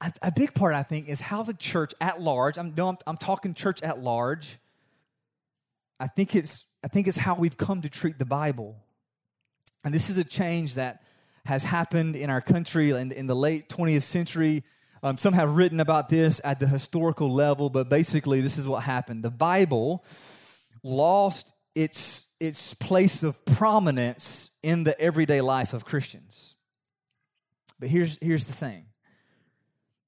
a, 0.01 0.13
a 0.23 0.33
big 0.33 0.55
part, 0.55 0.75
I 0.75 0.83
think, 0.83 1.09
is 1.09 1.21
how 1.21 1.43
the 1.43 1.55
church 1.55 1.93
at 2.01 2.21
large, 2.21 2.59
I'm, 2.59 2.75
no, 2.77 2.89
I'm, 2.89 2.99
I'm 3.07 3.17
talking 3.17 3.55
church 3.55 3.83
at 3.83 4.01
large, 4.01 4.59
I 5.99 6.07
think 6.07 6.35
it's 6.35 6.67
I 6.85 6.89
think 6.89 7.09
it's 7.09 7.19
how 7.19 7.35
we've 7.35 7.57
come 7.57 7.83
to 7.83 7.89
treat 7.89 8.17
the 8.17 8.25
Bible. 8.25 8.77
And 9.85 9.93
this 9.93 10.09
is 10.09 10.19
a 10.19 10.25
change 10.25 10.75
that 10.75 11.03
has 11.45 11.65
happened 11.65 12.15
in 12.15 12.31
our 12.31 12.41
country 12.41 12.91
in, 12.91 13.11
in 13.11 13.27
the 13.27 13.35
late 13.35 13.69
20th 13.69 14.03
century. 14.03 14.63
Um, 15.03 15.17
some 15.17 15.33
have 15.33 15.57
written 15.57 15.81
about 15.81 16.09
this 16.09 16.41
at 16.45 16.61
the 16.61 16.69
historical 16.69 17.33
level, 17.33 17.71
but 17.71 17.89
basically, 17.89 18.41
this 18.41 18.57
is 18.57 18.69
what 18.69 18.85
happened. 18.85 19.25
The 19.25 19.31
Bible 19.31 20.05
lost 20.85 21.53
its, 21.75 22.27
its 22.39 22.73
place 22.75 23.25
of 23.25 23.45
prominence 23.45 24.51
in 24.63 24.85
the 24.85 24.99
everyday 25.01 25.41
life 25.41 25.73
of 25.73 25.85
Christians. 25.85 26.55
But 27.81 27.89
here's, 27.89 28.17
here's 28.23 28.47
the 28.47 28.55
thing 28.55 28.87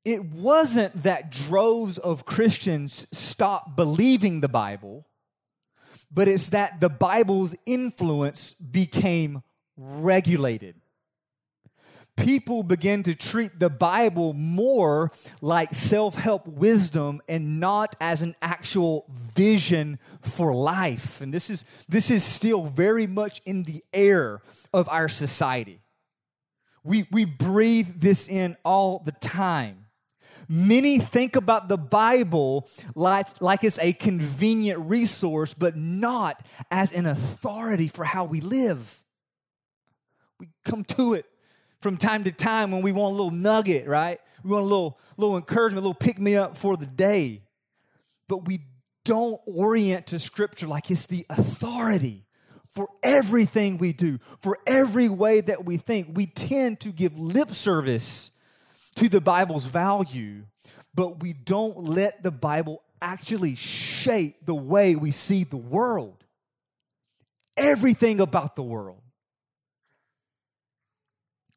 it 0.04 0.24
wasn't 0.24 1.02
that 1.02 1.30
droves 1.30 1.98
of 1.98 2.24
Christians 2.24 3.06
stopped 3.16 3.76
believing 3.76 4.40
the 4.40 4.48
Bible, 4.48 5.06
but 6.10 6.28
it's 6.28 6.50
that 6.50 6.80
the 6.80 6.88
Bible's 6.88 7.54
influence 7.66 8.54
became 8.54 9.42
regulated. 9.76 10.76
People 12.16 12.64
began 12.64 13.04
to 13.04 13.14
treat 13.14 13.60
the 13.60 13.70
Bible 13.70 14.32
more 14.32 15.12
like 15.40 15.72
self 15.72 16.16
help 16.16 16.48
wisdom 16.48 17.20
and 17.28 17.60
not 17.60 17.94
as 18.00 18.22
an 18.22 18.34
actual 18.42 19.06
vision 19.36 20.00
for 20.22 20.52
life. 20.52 21.20
And 21.20 21.32
this 21.32 21.48
is, 21.48 21.86
this 21.88 22.10
is 22.10 22.24
still 22.24 22.64
very 22.64 23.06
much 23.06 23.40
in 23.46 23.62
the 23.62 23.84
air 23.92 24.42
of 24.72 24.88
our 24.88 25.08
society. 25.08 25.80
We, 26.82 27.06
we 27.12 27.24
breathe 27.24 28.00
this 28.00 28.28
in 28.28 28.56
all 28.64 29.00
the 29.04 29.12
time. 29.12 29.86
Many 30.48 30.98
think 30.98 31.36
about 31.36 31.68
the 31.68 31.76
Bible 31.76 32.68
like, 32.94 33.42
like 33.42 33.64
it's 33.64 33.78
a 33.78 33.92
convenient 33.92 34.80
resource, 34.80 35.52
but 35.52 35.76
not 35.76 36.44
as 36.70 36.92
an 36.92 37.04
authority 37.04 37.88
for 37.88 38.04
how 38.04 38.24
we 38.24 38.40
live. 38.40 39.00
We 40.40 40.48
come 40.64 40.84
to 40.84 41.12
it 41.12 41.26
from 41.80 41.96
time 41.98 42.24
to 42.24 42.32
time 42.32 42.70
when 42.70 42.82
we 42.82 42.92
want 42.92 43.12
a 43.12 43.16
little 43.16 43.30
nugget, 43.30 43.86
right? 43.86 44.18
We 44.42 44.50
want 44.50 44.62
a 44.62 44.68
little, 44.68 44.98
little 45.16 45.36
encouragement, 45.36 45.84
a 45.84 45.88
little 45.88 45.94
pick 45.94 46.18
me 46.18 46.36
up 46.36 46.56
for 46.56 46.76
the 46.76 46.86
day. 46.86 47.42
But 48.28 48.46
we 48.46 48.60
don't 49.04 49.40
orient 49.46 50.06
to 50.08 50.18
Scripture 50.18 50.66
like 50.66 50.90
it's 50.90 51.06
the 51.06 51.26
authority 51.28 52.24
for 52.70 52.88
everything 53.02 53.78
we 53.78 53.92
do, 53.92 54.18
for 54.40 54.56
every 54.66 55.08
way 55.08 55.40
that 55.40 55.64
we 55.64 55.76
think. 55.76 56.08
We 56.12 56.26
tend 56.26 56.80
to 56.80 56.90
give 56.90 57.18
lip 57.18 57.50
service 57.50 58.30
to 58.98 59.08
the 59.08 59.20
Bible's 59.20 59.64
value, 59.64 60.42
but 60.92 61.20
we 61.22 61.32
don't 61.32 61.84
let 61.84 62.22
the 62.22 62.32
Bible 62.32 62.82
actually 63.00 63.54
shape 63.54 64.44
the 64.44 64.54
way 64.54 64.96
we 64.96 65.12
see 65.12 65.44
the 65.44 65.56
world. 65.56 66.24
Everything 67.56 68.20
about 68.20 68.56
the 68.56 68.62
world. 68.62 69.02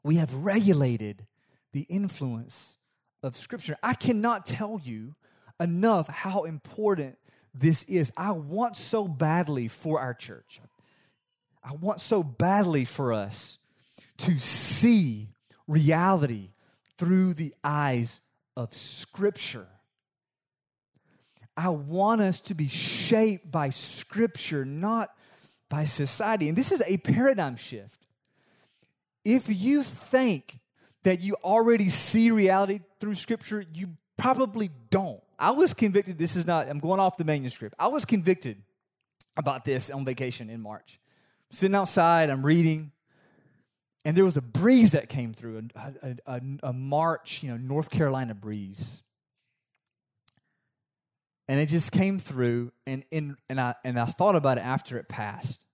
We 0.04 0.16
have 0.18 0.34
regulated 0.34 1.26
the 1.74 1.82
influence 1.82 2.78
of 3.24 3.36
Scripture. 3.36 3.76
I 3.82 3.96
cannot 3.96 4.46
tell 4.46 4.80
you 4.84 5.16
enough 5.60 6.08
how 6.10 6.44
important 6.44 7.18
this 7.56 7.84
is. 7.86 8.12
I 8.18 8.32
want 8.32 8.76
so 8.76 9.08
badly 9.08 9.68
for 9.68 10.00
our 10.00 10.14
church. 10.14 10.62
I 11.64 11.74
want 11.74 12.02
so 12.02 12.24
badly 12.24 12.86
for 12.86 13.14
us 13.14 13.58
to 14.18 14.38
see 14.40 15.30
reality 15.68 16.50
through 17.02 17.34
the 17.34 17.52
eyes 17.64 18.22
of 18.56 18.76
Scripture. 18.76 19.66
I 21.58 21.70
want 21.70 22.22
us 22.22 22.40
to 22.42 22.54
be 22.54 22.68
shaped 22.68 23.52
by 23.52 23.72
Scripture, 23.72 24.66
not 24.66 25.10
by 25.68 25.86
society. 25.86 26.48
And 26.48 26.56
this 26.56 26.72
is 26.72 26.84
a 26.86 26.98
paradigm 26.98 27.56
shift. 27.56 28.06
If 29.26 29.46
you 29.50 29.82
think 29.82 30.60
that 31.02 31.22
you 31.22 31.36
already 31.44 31.90
see 31.90 32.30
reality 32.30 32.82
through 33.00 33.16
Scripture, 33.16 33.66
you 33.74 33.98
probably 34.16 34.70
don't. 34.92 35.24
I 35.40 35.50
was 35.50 35.74
convicted, 35.74 36.20
this 36.20 36.36
is 36.36 36.46
not, 36.46 36.70
I'm 36.70 36.78
going 36.78 37.00
off 37.00 37.18
the 37.18 37.26
manuscript. 37.26 37.74
I 37.80 37.88
was 37.88 38.06
convicted 38.06 38.62
about 39.36 39.66
this 39.66 39.90
on 39.90 40.06
vacation 40.06 40.52
in 40.52 40.62
March. 40.62 41.00
Sitting 41.50 41.74
outside, 41.74 42.30
I'm 42.30 42.46
reading, 42.46 42.92
and 44.04 44.18
there 44.18 44.26
was 44.26 44.38
a 44.38 44.42
breeze 44.42 44.94
that 44.94 45.10
came 45.10 45.34
through, 45.34 45.70
a, 45.76 46.16
a, 46.26 46.42
a, 46.64 46.74
March, 46.74 47.44
you 47.44 47.52
know, 47.52 47.58
North 47.58 47.90
Carolina 47.90 48.34
breeze. 48.34 49.04
And 51.48 51.60
it 51.60 51.68
just 51.68 51.92
came 51.92 52.18
through, 52.18 52.72
and, 52.88 53.04
and, 53.12 53.36
and, 53.50 53.60
I, 53.60 53.76
and 53.84 54.00
I 54.00 54.06
thought 54.06 54.36
about 54.36 54.58
it 54.58 54.66
after 54.66 54.98
it 54.98 55.08
passed. 55.08 55.66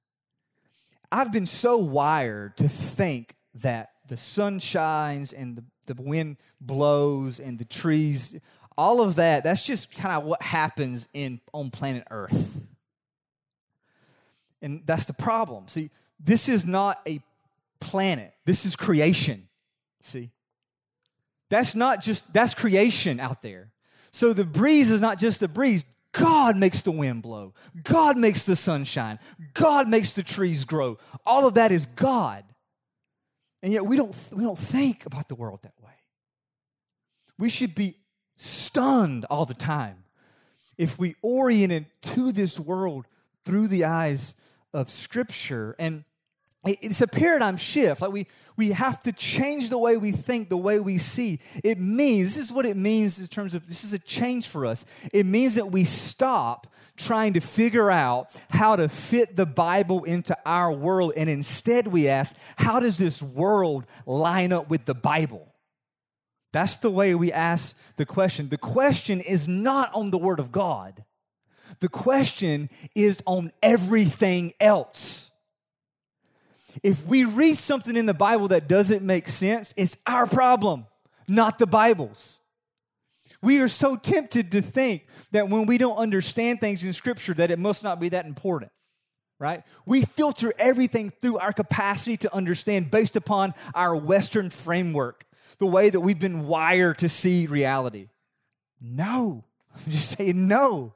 I've 1.12 1.31
been 1.31 1.46
so 1.46 1.77
wired 1.77 2.57
to 2.57 2.67
think 2.67 3.36
that 3.53 3.91
the 4.07 4.17
sun 4.17 4.60
shines 4.60 5.31
and 5.31 5.55
the, 5.55 5.93
the 5.93 6.01
wind 6.01 6.38
blows 6.60 7.39
and 7.39 7.60
the 7.60 7.65
trees, 7.65 8.38
all 8.77 9.01
of 9.01 9.15
that, 9.15 9.43
that's 9.43 9.65
just 9.65 9.96
kind 9.96 10.15
of 10.15 10.24
what 10.24 10.41
happens 10.41 11.07
in, 11.13 11.39
on 11.53 11.72
planet 11.72 12.03
Earth. 12.12 12.67
And 14.62 14.81
that's 14.86 15.05
the 15.05 15.13
problem. 15.13 15.67
See, 15.67 15.91
this 16.19 16.50
is 16.50 16.65
not 16.65 17.00
a 17.07 17.22
planet. 17.79 18.34
This 18.46 18.65
is 18.65 18.75
creation. 18.75 19.48
See? 20.01 20.31
That's 21.50 21.75
not 21.75 22.01
just, 22.01 22.34
that's 22.34 22.53
creation 22.53 23.19
out 23.19 23.41
there. 23.41 23.72
So 24.12 24.34
the 24.34 24.43
breeze 24.43 24.91
is 24.91 25.01
not 25.01 25.19
just 25.19 25.43
a 25.43 25.48
breeze. 25.48 25.86
God 26.12 26.57
makes 26.57 26.81
the 26.81 26.91
wind 26.91 27.22
blow. 27.22 27.53
God 27.84 28.17
makes 28.17 28.46
the 28.46 28.55
sun 28.55 28.84
shine. 28.84 29.19
God 29.53 29.88
makes 29.88 30.13
the 30.13 30.24
trees 30.24 30.65
grow. 30.65 30.98
All 31.25 31.48
of 31.48 31.53
that 31.55 31.72
is 31.72 31.86
God. 31.86 32.43
And 33.62 33.72
yet 33.72 33.86
we 33.86 33.98
don't, 33.98 34.15
we 34.31 34.43
don't 34.43 34.57
think 34.57 35.05
about 35.05 35.27
the 35.27 35.36
world 35.36 35.60
that 35.63 35.74
way. 35.84 35.91
We 37.38 37.50
should 37.50 37.75
be 37.75 37.96
stunned 38.36 39.25
all 39.25 39.46
the 39.46 39.53
time 39.53 40.03
if 40.77 40.98
we 40.98 41.15
oriented 41.22 41.86
to 42.01 42.31
this 42.31 42.60
world 42.60 43.05
through 43.46 43.67
the 43.67 43.86
eyes 43.86 44.36
of 44.74 44.89
Scripture. 44.89 45.75
And 45.77 46.03
it's 46.67 47.01
a 47.01 47.07
paradigm 47.07 47.57
shift. 47.57 48.01
Like 48.01 48.12
we, 48.12 48.27
we 48.55 48.71
have 48.71 49.01
to 49.03 49.12
change 49.12 49.69
the 49.69 49.77
way 49.77 49.97
we 49.97 50.12
think, 50.12 50.50
the 50.50 50.57
way 50.57 50.79
we 50.79 50.97
see. 50.97 51.39
It 51.63 51.79
means, 51.79 52.36
this 52.36 52.45
is 52.45 52.51
what 52.51 52.65
it 52.65 52.77
means 52.77 53.19
in 53.19 53.27
terms 53.27 53.53
of 53.53 53.67
this 53.67 53.83
is 53.83 53.93
a 53.93 54.00
change 54.00 54.47
for 54.47 54.65
us. 54.65 54.86
It 55.13 55.25
means 55.25 55.55
that 55.55 55.67
we 55.67 55.83
stop 55.83 56.67
trying 56.97 57.33
to 57.33 57.39
figure 57.39 57.91
out 57.91 58.29
how 58.50 58.75
to 58.75 58.89
fit 58.89 59.36
the 59.36 59.45
Bible 59.45 60.03
into 60.03 60.36
our 60.45 60.71
world. 60.71 61.13
And 61.15 61.29
instead 61.29 61.88
we 61.88 62.07
ask, 62.07 62.36
how 62.57 62.79
does 62.79 62.97
this 62.97 63.21
world 63.21 63.86
line 64.05 64.51
up 64.51 64.69
with 64.69 64.86
the 64.86 64.95
Bible? 64.95 65.53
That's 66.53 66.77
the 66.77 66.89
way 66.89 67.13
we 67.13 67.31
ask 67.31 67.77
the 67.97 68.05
question. 68.05 68.50
The 68.50 68.57
question 68.57 69.19
is 69.19 69.47
not 69.47 69.93
on 69.93 70.12
the 70.12 70.17
Word 70.17 70.39
of 70.39 70.51
God, 70.51 71.03
the 71.79 71.89
question 71.89 72.69
is 72.95 73.21
on 73.25 73.51
everything 73.62 74.53
else. 74.59 75.26
If 76.84 77.05
we 77.05 77.25
read 77.25 77.55
something 77.55 77.96
in 77.96 78.05
the 78.05 78.13
Bible 78.13 78.50
that 78.50 78.67
doesn't 78.67 79.03
make 79.03 79.27
sense, 79.27 79.74
it's 79.77 79.98
our 80.05 80.27
problem, 80.27 80.86
not 81.27 81.60
the 81.60 81.67
Bible's. 81.67 82.39
We 83.41 83.60
are 83.60 83.67
so 83.67 83.96
tempted 83.96 84.51
to 84.51 84.62
think 84.62 85.05
that 85.31 85.50
when 85.50 85.67
we 85.67 85.77
don't 85.77 85.98
understand 85.98 86.60
things 86.60 86.84
in 86.84 86.93
Scripture, 86.93 87.34
that 87.36 87.51
it 87.51 87.60
must 87.60 87.84
not 87.84 88.00
be 88.00 88.10
that 88.10 88.25
important, 88.25 88.72
right? 89.39 89.63
We 89.86 90.01
filter 90.03 90.53
everything 90.57 91.12
through 91.22 91.38
our 91.38 91.53
capacity 91.53 92.17
to 92.17 92.36
understand 92.36 92.89
based 92.89 93.15
upon 93.15 93.53
our 93.75 93.96
Western 93.96 94.50
framework, 94.50 95.25
the 95.60 95.67
way 95.67 95.89
that 95.89 96.00
we've 96.00 96.19
been 96.19 96.48
wired 96.48 96.98
to 97.00 97.10
see 97.10 97.46
reality. 97.48 98.10
No, 98.81 99.43
I'm 99.75 99.91
just 99.91 100.17
saying 100.17 100.48
no. 100.48 100.93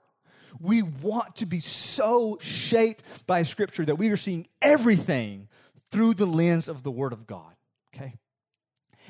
We 0.59 0.81
want 0.81 1.37
to 1.37 1.45
be 1.45 1.59
so 1.59 2.37
shaped 2.41 3.25
by 3.25 3.43
Scripture 3.43 3.85
that 3.85 3.95
we 3.95 4.09
are 4.09 4.17
seeing 4.17 4.47
everything 4.61 5.47
through 5.91 6.13
the 6.13 6.25
lens 6.25 6.67
of 6.67 6.83
the 6.83 6.91
Word 6.91 7.13
of 7.13 7.27
God. 7.27 7.55
Okay? 7.93 8.15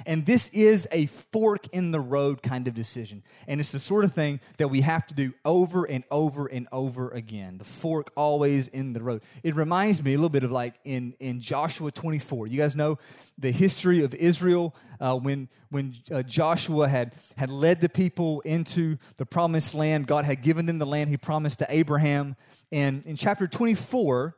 And 0.05 0.25
this 0.25 0.49
is 0.49 0.87
a 0.91 1.05
fork 1.05 1.67
in 1.71 1.91
the 1.91 1.99
road 1.99 2.41
kind 2.41 2.67
of 2.67 2.73
decision. 2.73 3.23
And 3.47 3.59
it's 3.59 3.71
the 3.71 3.79
sort 3.79 4.05
of 4.05 4.13
thing 4.13 4.39
that 4.57 4.69
we 4.69 4.81
have 4.81 5.05
to 5.07 5.13
do 5.13 5.33
over 5.45 5.85
and 5.85 6.03
over 6.09 6.47
and 6.47 6.67
over 6.71 7.09
again. 7.09 7.57
The 7.57 7.65
fork 7.65 8.11
always 8.15 8.67
in 8.67 8.93
the 8.93 9.03
road. 9.03 9.21
It 9.43 9.55
reminds 9.55 10.03
me 10.03 10.13
a 10.13 10.17
little 10.17 10.29
bit 10.29 10.43
of 10.43 10.51
like 10.51 10.75
in, 10.83 11.13
in 11.19 11.39
Joshua 11.39 11.91
24. 11.91 12.47
You 12.47 12.57
guys 12.57 12.75
know 12.75 12.97
the 13.37 13.51
history 13.51 14.03
of 14.03 14.13
Israel 14.15 14.75
uh, 14.99 15.15
when, 15.15 15.49
when 15.69 15.93
uh, 16.11 16.23
Joshua 16.23 16.87
had, 16.87 17.13
had 17.37 17.49
led 17.49 17.81
the 17.81 17.89
people 17.89 18.41
into 18.41 18.97
the 19.17 19.25
promised 19.25 19.75
land. 19.75 20.07
God 20.07 20.25
had 20.25 20.41
given 20.41 20.65
them 20.65 20.79
the 20.79 20.85
land 20.85 21.09
he 21.09 21.17
promised 21.17 21.59
to 21.59 21.65
Abraham. 21.69 22.35
And 22.71 23.05
in 23.05 23.17
chapter 23.17 23.47
24, 23.47 24.35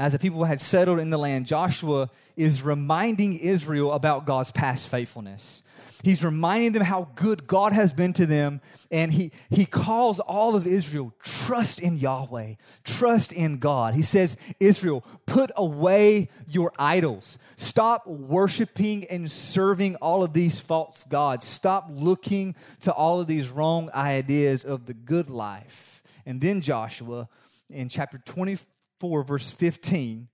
as 0.00 0.14
the 0.14 0.18
people 0.18 0.44
had 0.44 0.62
settled 0.62 0.98
in 0.98 1.10
the 1.10 1.18
land, 1.18 1.46
Joshua 1.46 2.08
is 2.34 2.62
reminding 2.62 3.34
Israel 3.34 3.92
about 3.92 4.24
God's 4.24 4.50
past 4.50 4.88
faithfulness. 4.88 5.62
He's 6.02 6.24
reminding 6.24 6.72
them 6.72 6.82
how 6.82 7.10
good 7.14 7.46
God 7.46 7.74
has 7.74 7.92
been 7.92 8.14
to 8.14 8.24
them, 8.24 8.62
and 8.90 9.12
he, 9.12 9.30
he 9.50 9.66
calls 9.66 10.18
all 10.18 10.56
of 10.56 10.66
Israel, 10.66 11.12
trust 11.22 11.82
in 11.82 11.98
Yahweh, 11.98 12.54
trust 12.82 13.30
in 13.30 13.58
God. 13.58 13.92
He 13.92 14.00
says, 14.00 14.38
Israel, 14.58 15.04
put 15.26 15.50
away 15.54 16.30
your 16.48 16.72
idols. 16.78 17.38
Stop 17.56 18.06
worshiping 18.06 19.04
and 19.10 19.30
serving 19.30 19.96
all 19.96 20.22
of 20.22 20.32
these 20.32 20.60
false 20.60 21.04
gods. 21.04 21.46
Stop 21.46 21.90
looking 21.90 22.54
to 22.80 22.92
all 22.94 23.20
of 23.20 23.26
these 23.26 23.50
wrong 23.50 23.90
ideas 23.92 24.64
of 24.64 24.86
the 24.86 24.94
good 24.94 25.28
life. 25.28 26.02
And 26.24 26.40
then 26.40 26.62
Joshua, 26.62 27.28
in 27.68 27.90
chapter 27.90 28.16
24, 28.16 28.69
4, 29.00 29.24
verse 29.24 29.50
15, 29.50 30.28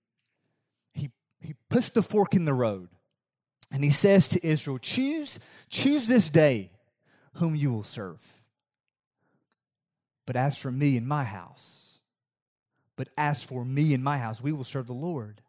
he, 0.92 1.11
he 1.40 1.54
puts 1.70 1.90
the 1.90 2.02
fork 2.02 2.35
in 2.35 2.44
the 2.44 2.52
road 2.52 2.88
and 3.73 3.82
he 3.82 3.90
says 3.90 4.28
to 4.30 4.46
Israel, 4.46 4.78
Choose, 4.78 5.40
choose 5.70 6.08
this 6.08 6.28
day 6.28 6.70
whom 7.35 7.54
you 7.54 7.73
will 7.73 7.85
serve. 7.85 8.20
But 10.26 10.37
as 10.37 10.59
for 10.59 10.72
me 10.72 10.96
and 10.96 11.07
my 11.07 11.24
house, 11.24 12.00
but 12.96 13.09
as 13.16 13.44
for 13.44 13.64
me 13.64 13.94
and 13.94 14.02
my 14.02 14.18
house, 14.18 14.42
we 14.42 14.52
will 14.52 14.64
serve 14.64 14.87
the 14.87 14.92
Lord. 14.92 15.40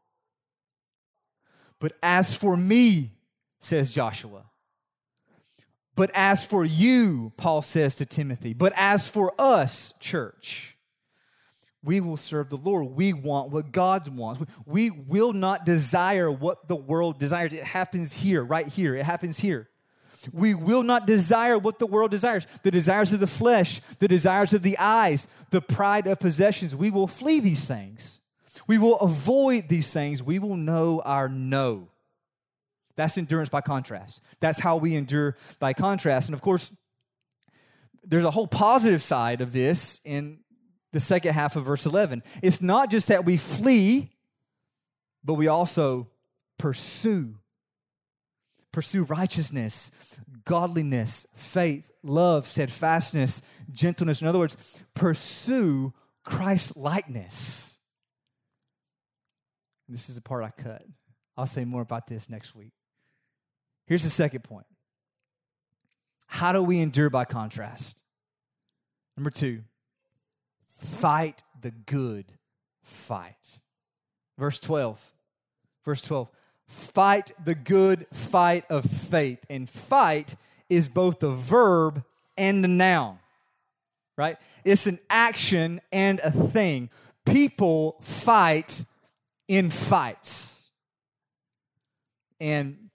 But 1.79 1.93
as 2.03 2.37
for 2.37 2.55
me, 2.55 3.11
says 3.59 3.89
Joshua, 3.89 4.43
but 5.95 6.11
as 6.13 6.45
for 6.45 6.63
you, 6.63 7.33
Paul 7.37 7.63
says 7.63 7.95
to 7.95 8.05
Timothy, 8.05 8.53
but 8.53 8.71
as 8.75 9.09
for 9.09 9.33
us, 9.39 9.93
church, 9.99 10.76
we 11.87 12.01
will 12.01 12.17
serve 12.17 12.49
the 12.49 12.57
Lord. 12.57 12.87
We 12.97 13.13
want 13.13 13.49
what 13.49 13.71
God 13.71 14.09
wants. 14.09 14.43
We 14.65 14.91
will 14.91 15.31
not 15.31 15.65
desire 15.65 16.29
what 16.29 16.67
the 16.67 16.75
world 16.75 17.17
desires. 17.17 17.53
It 17.53 17.63
happens 17.63 18.11
here, 18.11 18.43
right 18.43 18.67
here. 18.67 18.93
It 18.93 19.05
happens 19.05 19.39
here. 19.39 19.69
We 20.33 20.53
will 20.53 20.83
not 20.83 21.07
desire 21.07 21.57
what 21.57 21.79
the 21.79 21.87
world 21.87 22.11
desires 22.11 22.45
the 22.61 22.71
desires 22.71 23.13
of 23.13 23.21
the 23.21 23.27
flesh, 23.27 23.79
the 23.99 24.09
desires 24.09 24.51
of 24.51 24.63
the 24.63 24.77
eyes, 24.77 25.29
the 25.51 25.61
pride 25.61 26.07
of 26.07 26.19
possessions. 26.19 26.75
We 26.75 26.91
will 26.91 27.07
flee 27.07 27.39
these 27.39 27.65
things. 27.65 28.19
We 28.67 28.77
will 28.77 28.99
avoid 28.99 29.69
these 29.69 29.93
things. 29.93 30.21
We 30.21 30.39
will 30.39 30.57
know 30.57 31.01
our 31.05 31.29
no. 31.29 31.87
That's 32.97 33.17
endurance 33.17 33.47
by 33.47 33.61
contrast. 33.61 34.21
That's 34.41 34.59
how 34.59 34.75
we 34.75 34.95
endure 34.95 35.37
by 35.59 35.71
contrast. 35.71 36.27
And 36.27 36.33
of 36.33 36.41
course, 36.41 36.75
there's 38.03 38.25
a 38.25 38.31
whole 38.31 38.47
positive 38.47 39.01
side 39.01 39.39
of 39.39 39.53
this 39.53 40.01
in 40.03 40.39
the 40.93 40.99
second 40.99 41.33
half 41.33 41.55
of 41.55 41.65
verse 41.65 41.85
11. 41.85 42.23
It's 42.41 42.61
not 42.61 42.89
just 42.89 43.07
that 43.09 43.25
we 43.25 43.37
flee, 43.37 44.09
but 45.23 45.35
we 45.35 45.47
also 45.47 46.09
pursue. 46.57 47.35
Pursue 48.71 49.03
righteousness, 49.03 49.91
godliness, 50.45 51.27
faith, 51.35 51.91
love, 52.03 52.45
steadfastness, 52.45 53.41
gentleness. 53.71 54.21
In 54.21 54.27
other 54.27 54.39
words, 54.39 54.83
pursue 54.93 55.93
Christ 56.23 56.77
likeness. 56.77 57.77
This 59.89 60.09
is 60.09 60.15
the 60.15 60.21
part 60.21 60.43
I 60.43 60.49
cut. 60.51 60.83
I'll 61.35 61.45
say 61.45 61.65
more 61.65 61.81
about 61.81 62.07
this 62.07 62.29
next 62.29 62.55
week. 62.55 62.73
Here's 63.85 64.03
the 64.03 64.09
second 64.09 64.43
point 64.43 64.65
How 66.27 66.51
do 66.51 66.61
we 66.61 66.81
endure 66.81 67.09
by 67.09 67.25
contrast? 67.25 68.03
Number 69.15 69.29
two, 69.29 69.63
Fight 70.77 71.43
the 71.59 71.71
good 71.71 72.25
fight. 72.83 73.59
Verse 74.37 74.59
12. 74.59 75.13
Verse 75.83 76.01
12. 76.01 76.29
Fight 76.67 77.31
the 77.43 77.55
good 77.55 78.05
fight 78.13 78.65
of 78.69 78.85
faith. 78.85 79.43
And 79.49 79.69
fight 79.69 80.35
is 80.69 80.87
both 80.87 81.23
a 81.23 81.31
verb 81.31 82.03
and 82.37 82.63
a 82.63 82.67
noun, 82.67 83.17
right? 84.17 84.37
It's 84.63 84.85
an 84.85 84.99
action 85.09 85.81
and 85.91 86.19
a 86.23 86.31
thing. 86.31 86.89
People 87.25 87.97
fight 88.01 88.85
in 89.47 89.69
fights. 89.69 90.69
And 92.39 92.89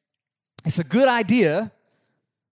it's 0.65 0.79
a 0.79 0.85
good 0.85 1.09
idea 1.09 1.73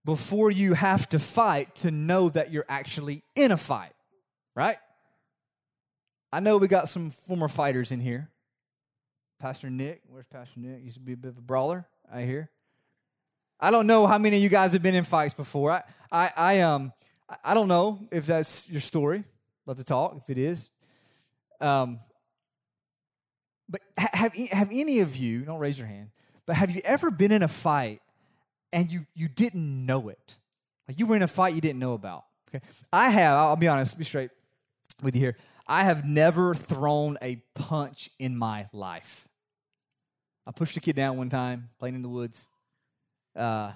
before 0.05 0.51
you 0.51 0.75
have 0.75 1.09
to 1.11 1.19
fight 1.19 1.75
to 1.77 1.90
know 1.90 2.29
that 2.31 2.51
you're 2.51 2.64
actually 2.69 3.23
in 3.37 3.53
a 3.53 3.57
fight, 3.57 3.93
right? 4.57 4.79
I 6.33 6.40
know 6.40 6.59
we 6.59 6.69
got 6.69 6.88
some 6.88 7.11
former 7.11 7.49
fighters 7.49 7.93
in 7.93 8.01
here. 8.01 8.31
Pastor 9.40 9.71
Nick, 9.71 10.03
where's 10.07 10.27
Pastor 10.27 10.61
Nick? 10.61 10.83
Used 10.83 10.95
to 10.95 11.01
be 11.01 11.14
a 11.14 11.16
bit 11.16 11.29
of 11.29 11.38
a 11.38 11.43
brawler, 11.43 11.87
I 12.12 12.23
hear. 12.23 12.51
I 13.59 13.71
don't 13.71 13.87
know 13.87 14.07
how 14.07 14.19
many 14.19 14.37
of 14.37 14.43
you 14.43 14.49
guys 14.49 14.73
have 14.75 14.83
been 14.83 14.95
in 14.95 15.05
fights 15.05 15.35
before. 15.35 15.71
I, 15.71 15.83
I, 16.12 16.31
I 16.37 16.61
um, 16.61 16.93
I 17.45 17.55
don't 17.55 17.69
know 17.69 18.01
if 18.11 18.27
that's 18.27 18.69
your 18.69 18.81
story. 18.81 19.25
Love 19.66 19.79
to 19.79 19.85
talk 19.85 20.16
if 20.16 20.31
it 20.31 20.38
is. 20.38 20.71
Um, 21.61 22.01
but 23.69 23.81
have 23.97 24.35
have 24.35 24.69
any 24.73 25.01
of 25.01 25.16
you? 25.16 25.43
Don't 25.43 25.59
raise 25.59 25.79
your 25.79 25.88
hand. 25.88 26.11
But 26.47 26.57
have 26.57 26.71
you 26.71 26.81
ever 26.85 27.11
been 27.11 27.33
in 27.33 27.43
a 27.43 27.49
fight 27.49 28.01
and 28.73 28.90
you 28.90 29.07
you 29.14 29.29
didn't 29.29 29.87
know 29.87 30.09
it? 30.09 30.38
Like 30.88 30.99
you 30.99 31.07
were 31.07 31.16
in 31.16 31.23
a 31.23 31.29
fight 31.29 31.55
you 31.55 31.61
didn't 31.61 31.79
know 31.79 31.93
about. 31.93 32.25
Okay, 32.49 32.64
I 32.93 33.11
have. 33.11 33.37
I'll 33.37 33.57
be 33.57 33.69
honest. 33.69 33.97
Be 33.97 34.05
straight 34.05 34.31
with 35.03 35.14
you 35.14 35.21
here. 35.21 35.37
I 35.70 35.85
have 35.85 36.04
never 36.04 36.52
thrown 36.52 37.16
a 37.22 37.37
punch 37.54 38.11
in 38.18 38.37
my 38.37 38.66
life. 38.72 39.28
I 40.44 40.50
pushed 40.50 40.76
a 40.76 40.80
kid 40.80 40.96
down 40.96 41.16
one 41.16 41.28
time 41.28 41.68
playing 41.78 41.94
in 41.94 42.02
the 42.02 42.09
woods. 42.09 42.48
Uh, 43.37 43.70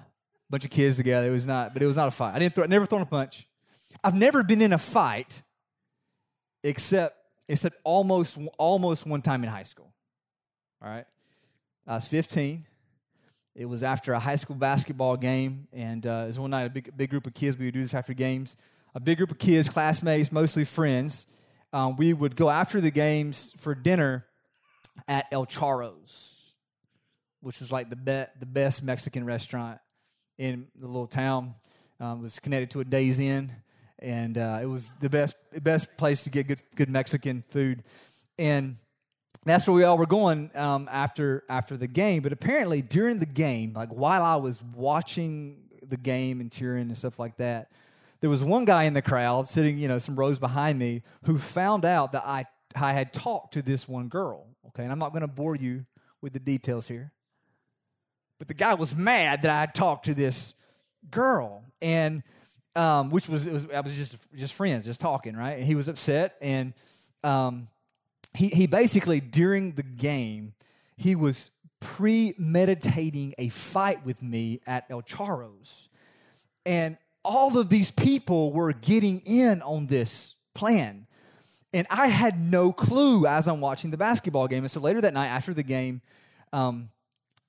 bunch 0.49 0.65
of 0.65 0.71
kids 0.71 0.97
together. 0.97 1.29
It 1.29 1.31
was 1.31 1.47
not, 1.47 1.73
but 1.73 1.81
it 1.81 1.85
was 1.85 1.95
not 1.95 2.09
a 2.09 2.11
fight. 2.11 2.35
I 2.35 2.39
didn't 2.39 2.53
throw, 2.53 2.65
never 2.65 2.85
thrown 2.85 3.01
a 3.01 3.05
punch. 3.05 3.47
I've 4.03 4.13
never 4.13 4.43
been 4.43 4.61
in 4.61 4.73
a 4.73 4.77
fight 4.77 5.41
except 6.65 7.15
except 7.47 7.77
almost 7.85 8.37
almost 8.57 9.07
one 9.07 9.21
time 9.21 9.45
in 9.45 9.49
high 9.49 9.63
school. 9.63 9.93
All 10.83 10.89
right, 10.89 11.05
I 11.87 11.93
was 11.93 12.07
15. 12.09 12.65
It 13.55 13.67
was 13.67 13.83
after 13.83 14.11
a 14.11 14.19
high 14.19 14.35
school 14.35 14.57
basketball 14.57 15.15
game, 15.15 15.69
and 15.71 16.05
uh, 16.05 16.23
it 16.23 16.27
was 16.27 16.39
one 16.39 16.51
night. 16.51 16.65
A 16.65 16.69
big 16.69 16.97
big 16.97 17.09
group 17.09 17.25
of 17.25 17.33
kids. 17.33 17.57
We 17.57 17.67
would 17.67 17.73
do 17.73 17.81
this 17.81 17.93
after 17.93 18.13
games. 18.13 18.57
A 18.93 18.99
big 18.99 19.17
group 19.17 19.31
of 19.31 19.37
kids, 19.37 19.69
classmates, 19.69 20.29
mostly 20.33 20.65
friends 20.65 21.27
um, 21.73 21.95
we 21.95 22.13
would 22.13 22.35
go 22.35 22.49
after 22.49 22.79
the 22.79 22.91
games 22.91 23.53
for 23.57 23.75
dinner 23.75 24.25
at 25.07 25.25
El 25.31 25.45
Charros, 25.45 26.51
which 27.41 27.59
was 27.59 27.71
like 27.71 27.89
the, 27.89 27.95
be- 27.95 28.31
the 28.39 28.45
best 28.45 28.83
Mexican 28.83 29.25
restaurant 29.25 29.79
in 30.37 30.67
the 30.79 30.87
little 30.87 31.07
town. 31.07 31.55
Um, 31.99 32.21
was 32.21 32.39
connected 32.39 32.71
to 32.71 32.81
a 32.81 32.83
Days 32.83 33.21
Inn, 33.21 33.53
and 33.99 34.37
uh, 34.37 34.59
it 34.61 34.65
was 34.65 34.93
the 34.95 35.09
best 35.09 35.37
best 35.63 35.97
place 35.97 36.25
to 36.25 36.29
get 36.29 36.45
good 36.45 36.61
good 36.75 36.89
Mexican 36.89 37.41
food. 37.47 37.83
And 38.37 38.75
that's 39.45 39.65
where 39.65 39.75
we 39.75 39.85
all 39.85 39.97
were 39.97 40.05
going 40.05 40.51
um, 40.55 40.89
after 40.91 41.43
after 41.47 41.77
the 41.77 41.87
game. 41.87 42.21
But 42.21 42.33
apparently 42.33 42.81
during 42.81 43.17
the 43.17 43.25
game, 43.25 43.71
like 43.73 43.89
while 43.89 44.23
I 44.23 44.35
was 44.35 44.61
watching 44.61 45.69
the 45.87 45.97
game 45.97 46.41
and 46.41 46.51
cheering 46.51 46.87
and 46.87 46.97
stuff 46.97 47.17
like 47.17 47.37
that, 47.37 47.71
there 48.21 48.29
was 48.29 48.43
one 48.43 48.65
guy 48.65 48.83
in 48.83 48.93
the 48.93 49.01
crowd 49.01 49.47
sitting, 49.47 49.77
you 49.77 49.87
know, 49.87 49.97
some 49.99 50.15
rows 50.15 50.39
behind 50.39 50.79
me, 50.79 51.03
who 51.23 51.37
found 51.37 51.85
out 51.85 52.11
that 52.13 52.23
I 52.25 52.45
I 52.75 52.93
had 52.93 53.13
talked 53.13 53.53
to 53.53 53.61
this 53.61 53.87
one 53.87 54.07
girl. 54.07 54.47
Okay, 54.67 54.83
and 54.83 54.91
I'm 54.91 54.99
not 54.99 55.11
going 55.11 55.21
to 55.21 55.27
bore 55.27 55.55
you 55.55 55.85
with 56.21 56.33
the 56.33 56.39
details 56.39 56.87
here, 56.87 57.11
but 58.39 58.47
the 58.47 58.53
guy 58.53 58.73
was 58.73 58.95
mad 58.95 59.43
that 59.43 59.51
I 59.51 59.59
had 59.61 59.75
talked 59.75 60.05
to 60.05 60.13
this 60.13 60.55
girl, 61.09 61.63
and 61.81 62.23
um, 62.75 63.09
which 63.09 63.29
was, 63.29 63.47
was 63.47 63.67
I 63.73 63.79
was 63.79 63.95
just 63.95 64.17
just 64.35 64.53
friends, 64.53 64.85
just 64.85 64.99
talking, 64.99 65.35
right? 65.35 65.57
And 65.57 65.65
he 65.65 65.75
was 65.75 65.87
upset, 65.87 66.35
and 66.41 66.73
um, 67.23 67.67
he 68.33 68.49
he 68.49 68.67
basically 68.67 69.19
during 69.19 69.73
the 69.73 69.83
game 69.83 70.53
he 70.97 71.15
was 71.15 71.51
premeditating 71.79 73.33
a 73.37 73.49
fight 73.49 74.05
with 74.05 74.21
me 74.21 74.59
at 74.65 74.85
El 74.89 75.01
Charros, 75.03 75.87
and 76.65 76.97
all 77.25 77.57
of 77.57 77.69
these 77.69 77.91
people 77.91 78.53
were 78.53 78.71
getting 78.71 79.19
in 79.25 79.61
on 79.61 79.87
this 79.87 80.35
plan. 80.53 81.07
And 81.73 81.85
I 81.89 82.07
had 82.07 82.39
no 82.39 82.71
clue 82.71 83.25
as 83.25 83.47
I'm 83.47 83.59
watching 83.59 83.91
the 83.91 83.97
basketball 83.97 84.47
game. 84.47 84.63
And 84.63 84.71
so 84.71 84.79
later 84.79 85.01
that 85.01 85.13
night, 85.13 85.27
after 85.27 85.53
the 85.53 85.63
game, 85.63 86.01
um, 86.53 86.89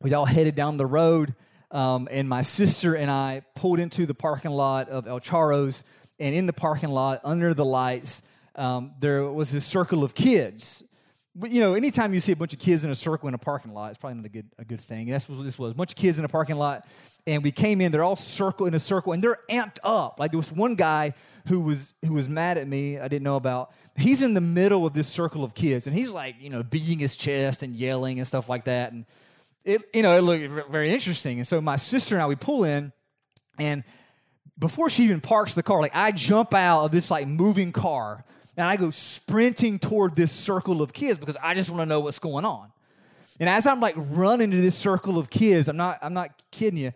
we 0.01 0.13
all 0.15 0.27
headed 0.27 0.57
down 0.57 0.79
the 0.79 0.87
road 0.87 1.35
um, 1.71 2.09
and 2.11 2.29
my 2.29 2.43
sister 2.43 2.97
and 2.97 3.11
I 3.11 3.43
pulled 3.55 3.79
into 3.79 4.07
the 4.07 4.15
parking 4.15 4.51
lot 4.51 4.89
of 4.89 5.07
El 5.07 5.21
Charros. 5.21 5.83
And 6.19 6.35
in 6.35 6.47
the 6.47 6.53
parking 6.53 6.89
lot, 6.89 7.21
under 7.25 7.53
the 7.53 7.65
lights, 7.65 8.23
um, 8.55 8.93
there 8.99 9.25
was 9.25 9.53
this 9.53 9.67
circle 9.67 10.03
of 10.03 10.15
kids. 10.15 10.83
But 11.39 11.51
you 11.51 11.61
know, 11.61 11.75
anytime 11.75 12.15
you 12.15 12.21
see 12.21 12.33
a 12.33 12.37
bunch 12.37 12.55
of 12.55 12.59
kids 12.59 12.83
in 12.83 12.91
a 12.91 12.95
circle 12.95 13.29
in 13.29 13.35
a 13.35 13.39
parking 13.39 13.75
lot, 13.75 13.91
it's 13.91 13.99
probably 13.99 14.17
not 14.17 14.25
a 14.25 14.31
good 14.31 14.47
a 14.59 14.65
good 14.65 14.81
thing. 14.81 15.07
That's 15.09 15.29
what 15.29 15.45
this 15.45 15.59
was. 15.59 15.73
A 15.73 15.75
bunch 15.75 15.93
of 15.93 15.97
kids 15.97 16.19
in 16.19 16.25
a 16.25 16.29
parking 16.29 16.57
lot, 16.57 16.87
and 17.27 17.45
we 17.45 17.51
came 17.51 17.83
in. 17.83 17.93
They're 17.93 18.03
all 18.03 18.17
circle 18.17 18.67
in 18.67 18.73
a 18.73 18.81
circle, 18.81 19.13
and 19.13 19.23
they're 19.23 19.39
amped 19.51 19.79
up. 19.85 20.19
Like 20.19 20.31
there 20.31 20.39
was 20.39 20.51
one 20.51 20.77
guy 20.77 21.13
who 21.49 21.61
was 21.61 21.93
who 22.07 22.15
was 22.15 22.27
mad 22.27 22.57
at 22.57 22.67
me. 22.67 22.99
I 22.99 23.09
didn't 23.09 23.25
know 23.25 23.37
about. 23.37 23.71
He's 23.99 24.23
in 24.23 24.33
the 24.33 24.41
middle 24.41 24.87
of 24.87 24.95
this 24.95 25.09
circle 25.09 25.45
of 25.45 25.55
kids, 25.55 25.87
and 25.87 25.95
he's 25.95 26.11
like, 26.11 26.37
you 26.41 26.49
know, 26.49 26.63
beating 26.63 27.01
his 27.01 27.17
chest 27.17 27.63
and 27.63 27.77
yelling 27.77 28.19
and 28.19 28.27
stuff 28.27 28.49
like 28.49 28.65
that. 28.65 28.93
And 28.93 29.05
it, 29.63 29.83
you 29.93 30.03
know, 30.03 30.17
it 30.17 30.23
looked 30.23 30.71
very 30.71 30.91
interesting. 30.91 31.39
And 31.39 31.47
so 31.47 31.61
my 31.61 31.77
sister 31.77 32.15
and 32.15 32.23
I, 32.23 32.27
we 32.29 32.37
pull 32.37 32.65
in, 32.65 32.95
and 33.59 33.85
before 34.59 34.89
she 34.89 35.05
even 35.05 35.21
parks 35.21 35.53
the 35.53 35.63
car, 35.63 35.83
like 35.83 35.95
I 35.95 36.13
jump 36.13 36.55
out 36.55 36.87
of 36.87 36.93
this 36.93 37.11
like 37.11 37.29
moving 37.29 37.73
car 37.73 38.25
and 38.57 38.67
I 38.67 38.77
go 38.77 38.91
sprinting 38.91 39.79
toward 39.79 40.15
this 40.15 40.33
circle 40.33 40.83
of 40.83 40.93
kids 40.93 41.19
because 41.19 41.37
I 41.43 41.55
just 41.55 41.71
want 41.71 41.83
to 41.83 41.87
know 41.87 42.01
what's 42.01 42.19
going 42.19 42.45
on. 42.45 42.73
And 43.39 43.49
as 43.49 43.67
I'm 43.67 43.81
like 43.81 43.95
running 43.97 44.51
to 44.51 44.57
this 44.57 44.75
circle 44.75 45.19
of 45.19 45.29
kids, 45.29 45.69
I'm 45.69 45.77
not, 45.77 45.99
I'm 46.03 46.15
not 46.15 46.31
kidding 46.51 46.79
you. 46.79 46.93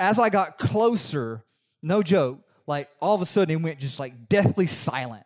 As 0.00 0.18
I 0.18 0.28
got 0.28 0.58
closer, 0.58 1.44
no 1.82 2.02
joke, 2.02 2.40
like 2.66 2.88
all 3.00 3.14
of 3.14 3.22
a 3.22 3.26
sudden 3.26 3.54
it 3.54 3.62
went 3.62 3.78
just 3.78 4.00
like 4.00 4.28
deathly 4.28 4.66
silent. 4.66 5.24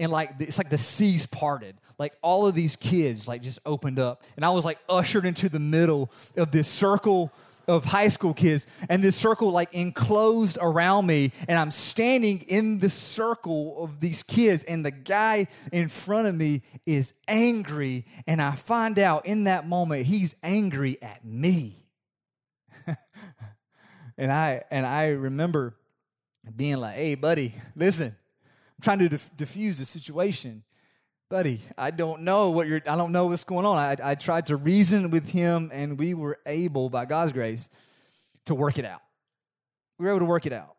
And 0.00 0.10
like 0.10 0.32
it's 0.40 0.58
like 0.58 0.70
the 0.70 0.78
seas 0.78 1.26
parted 1.26 1.76
like 1.98 2.14
all 2.22 2.46
of 2.46 2.54
these 2.54 2.76
kids 2.76 3.26
like 3.26 3.42
just 3.42 3.58
opened 3.66 3.98
up 3.98 4.24
and 4.36 4.44
i 4.44 4.50
was 4.50 4.64
like 4.64 4.78
ushered 4.88 5.26
into 5.26 5.48
the 5.48 5.58
middle 5.58 6.10
of 6.36 6.50
this 6.52 6.68
circle 6.68 7.32
of 7.68 7.84
high 7.84 8.08
school 8.08 8.32
kids 8.32 8.66
and 8.88 9.04
this 9.04 9.14
circle 9.14 9.50
like 9.50 9.72
enclosed 9.74 10.58
around 10.60 11.06
me 11.06 11.30
and 11.46 11.58
i'm 11.58 11.70
standing 11.70 12.40
in 12.48 12.78
the 12.78 12.88
circle 12.88 13.84
of 13.84 14.00
these 14.00 14.22
kids 14.22 14.64
and 14.64 14.84
the 14.84 14.90
guy 14.90 15.46
in 15.70 15.88
front 15.88 16.26
of 16.26 16.34
me 16.34 16.62
is 16.86 17.12
angry 17.28 18.06
and 18.26 18.40
i 18.40 18.52
find 18.52 18.98
out 18.98 19.26
in 19.26 19.44
that 19.44 19.68
moment 19.68 20.06
he's 20.06 20.34
angry 20.42 21.00
at 21.02 21.24
me. 21.24 21.84
And 24.20 24.32
i 24.32 24.64
and 24.72 24.84
i 24.84 25.10
remember 25.10 25.76
being 26.56 26.78
like 26.78 26.96
hey 26.96 27.14
buddy 27.14 27.54
listen 27.76 28.08
i'm 28.08 28.82
trying 28.82 28.98
to 28.98 29.08
dif- 29.08 29.30
diffuse 29.36 29.78
the 29.78 29.84
situation 29.84 30.64
buddy, 31.28 31.60
I 31.76 31.90
don't 31.90 32.22
know 32.22 32.50
what 32.50 32.68
you're, 32.68 32.80
I 32.86 32.96
don't 32.96 33.12
know 33.12 33.26
what's 33.26 33.44
going 33.44 33.66
on. 33.66 33.76
I, 33.76 33.96
I 34.10 34.14
tried 34.14 34.46
to 34.46 34.56
reason 34.56 35.10
with 35.10 35.30
him, 35.30 35.70
and 35.72 35.98
we 35.98 36.14
were 36.14 36.38
able, 36.46 36.88
by 36.88 37.04
God's 37.04 37.32
grace, 37.32 37.68
to 38.46 38.54
work 38.54 38.78
it 38.78 38.84
out. 38.84 39.02
We 39.98 40.04
were 40.04 40.12
able 40.12 40.20
to 40.20 40.24
work 40.26 40.46
it 40.46 40.52
out. 40.52 40.76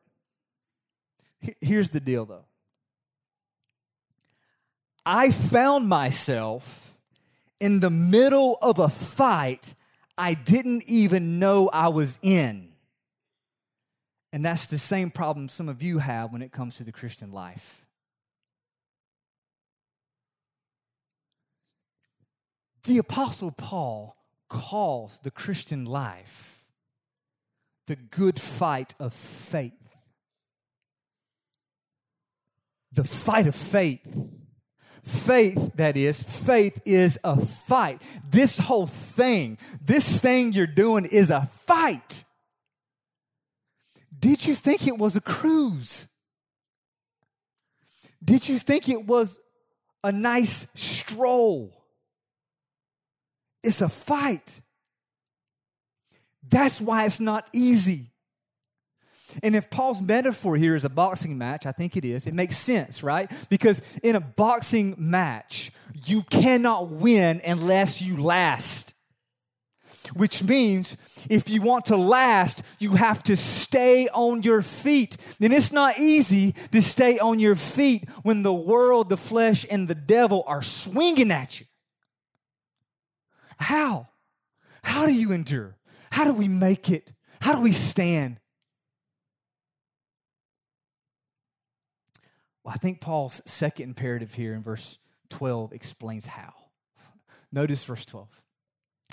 Here's 1.61 1.91
the 1.91 1.99
deal, 1.99 2.25
though. 2.25 2.45
I 5.05 5.31
found 5.31 5.87
myself 5.87 6.97
in 7.59 7.79
the 7.79 7.89
middle 7.89 8.57
of 8.61 8.79
a 8.79 8.89
fight 8.89 9.73
I 10.17 10.33
didn't 10.33 10.83
even 10.87 11.39
know 11.39 11.69
I 11.71 11.87
was 11.87 12.19
in. 12.21 12.69
And 14.33 14.45
that's 14.45 14.67
the 14.67 14.77
same 14.77 15.09
problem 15.09 15.47
some 15.47 15.69
of 15.69 15.81
you 15.81 15.99
have 15.99 16.31
when 16.33 16.41
it 16.41 16.51
comes 16.51 16.75
to 16.77 16.83
the 16.83 16.91
Christian 16.91 17.31
life. 17.31 17.78
The 22.83 22.97
Apostle 22.97 23.51
Paul 23.51 24.15
calls 24.49 25.19
the 25.19 25.31
Christian 25.31 25.85
life 25.85 26.59
the 27.87 27.95
good 27.95 28.39
fight 28.39 28.93
of 28.99 29.13
faith. 29.13 29.73
The 32.91 33.03
fight 33.03 33.47
of 33.47 33.55
faith. 33.55 34.01
Faith, 35.03 35.71
that 35.75 35.97
is, 35.97 36.21
faith 36.21 36.79
is 36.85 37.19
a 37.23 37.39
fight. 37.39 38.01
This 38.29 38.59
whole 38.59 38.85
thing, 38.85 39.57
this 39.83 40.19
thing 40.19 40.53
you're 40.53 40.67
doing 40.67 41.05
is 41.05 41.31
a 41.31 41.47
fight. 41.51 42.25
Did 44.19 44.45
you 44.45 44.53
think 44.53 44.85
it 44.87 44.97
was 44.97 45.15
a 45.15 45.21
cruise? 45.21 46.09
Did 48.23 48.47
you 48.49 48.59
think 48.59 48.89
it 48.89 49.07
was 49.07 49.39
a 50.03 50.11
nice 50.11 50.71
stroll? 50.75 51.78
It's 53.63 53.81
a 53.81 53.89
fight. 53.89 54.61
That's 56.47 56.81
why 56.81 57.05
it's 57.05 57.19
not 57.19 57.47
easy. 57.53 58.07
And 59.43 59.55
if 59.55 59.69
Paul's 59.69 60.01
metaphor 60.01 60.55
here 60.55 60.75
is 60.75 60.85
a 60.85 60.89
boxing 60.89 61.37
match, 61.37 61.65
I 61.65 61.71
think 61.71 61.95
it 61.95 62.05
is, 62.05 62.25
it 62.25 62.33
makes 62.33 62.57
sense, 62.57 63.03
right? 63.03 63.31
Because 63.49 63.97
in 63.99 64.15
a 64.15 64.21
boxing 64.21 64.95
match, 64.97 65.71
you 66.05 66.23
cannot 66.23 66.89
win 66.89 67.41
unless 67.45 68.01
you 68.01 68.17
last. 68.17 68.95
Which 70.15 70.43
means 70.43 70.97
if 71.29 71.49
you 71.49 71.61
want 71.61 71.85
to 71.85 71.97
last, 71.97 72.63
you 72.79 72.95
have 72.95 73.21
to 73.23 73.35
stay 73.35 74.07
on 74.07 74.41
your 74.41 74.61
feet. 74.61 75.17
And 75.41 75.53
it's 75.53 75.71
not 75.71 75.99
easy 75.99 76.53
to 76.71 76.81
stay 76.81 77.19
on 77.19 77.37
your 77.37 77.55
feet 77.55 78.09
when 78.23 78.41
the 78.41 78.53
world, 78.53 79.09
the 79.09 79.17
flesh, 79.17 79.65
and 79.69 79.87
the 79.87 79.95
devil 79.95 80.43
are 80.47 80.63
swinging 80.63 81.31
at 81.31 81.59
you. 81.59 81.67
How? 83.59 84.07
How 84.83 85.05
do 85.05 85.13
you 85.13 85.31
endure? 85.31 85.77
How 86.11 86.23
do 86.25 86.33
we 86.33 86.47
make 86.47 86.89
it? 86.89 87.11
How 87.41 87.55
do 87.55 87.61
we 87.61 87.71
stand? 87.71 88.39
Well, 92.63 92.73
I 92.73 92.77
think 92.77 93.01
Paul's 93.01 93.41
second 93.45 93.89
imperative 93.89 94.33
here 94.33 94.53
in 94.53 94.63
verse 94.63 94.97
12 95.29 95.73
explains 95.73 96.27
how. 96.27 96.53
Notice 97.51 97.83
verse 97.83 98.05
12. 98.05 98.27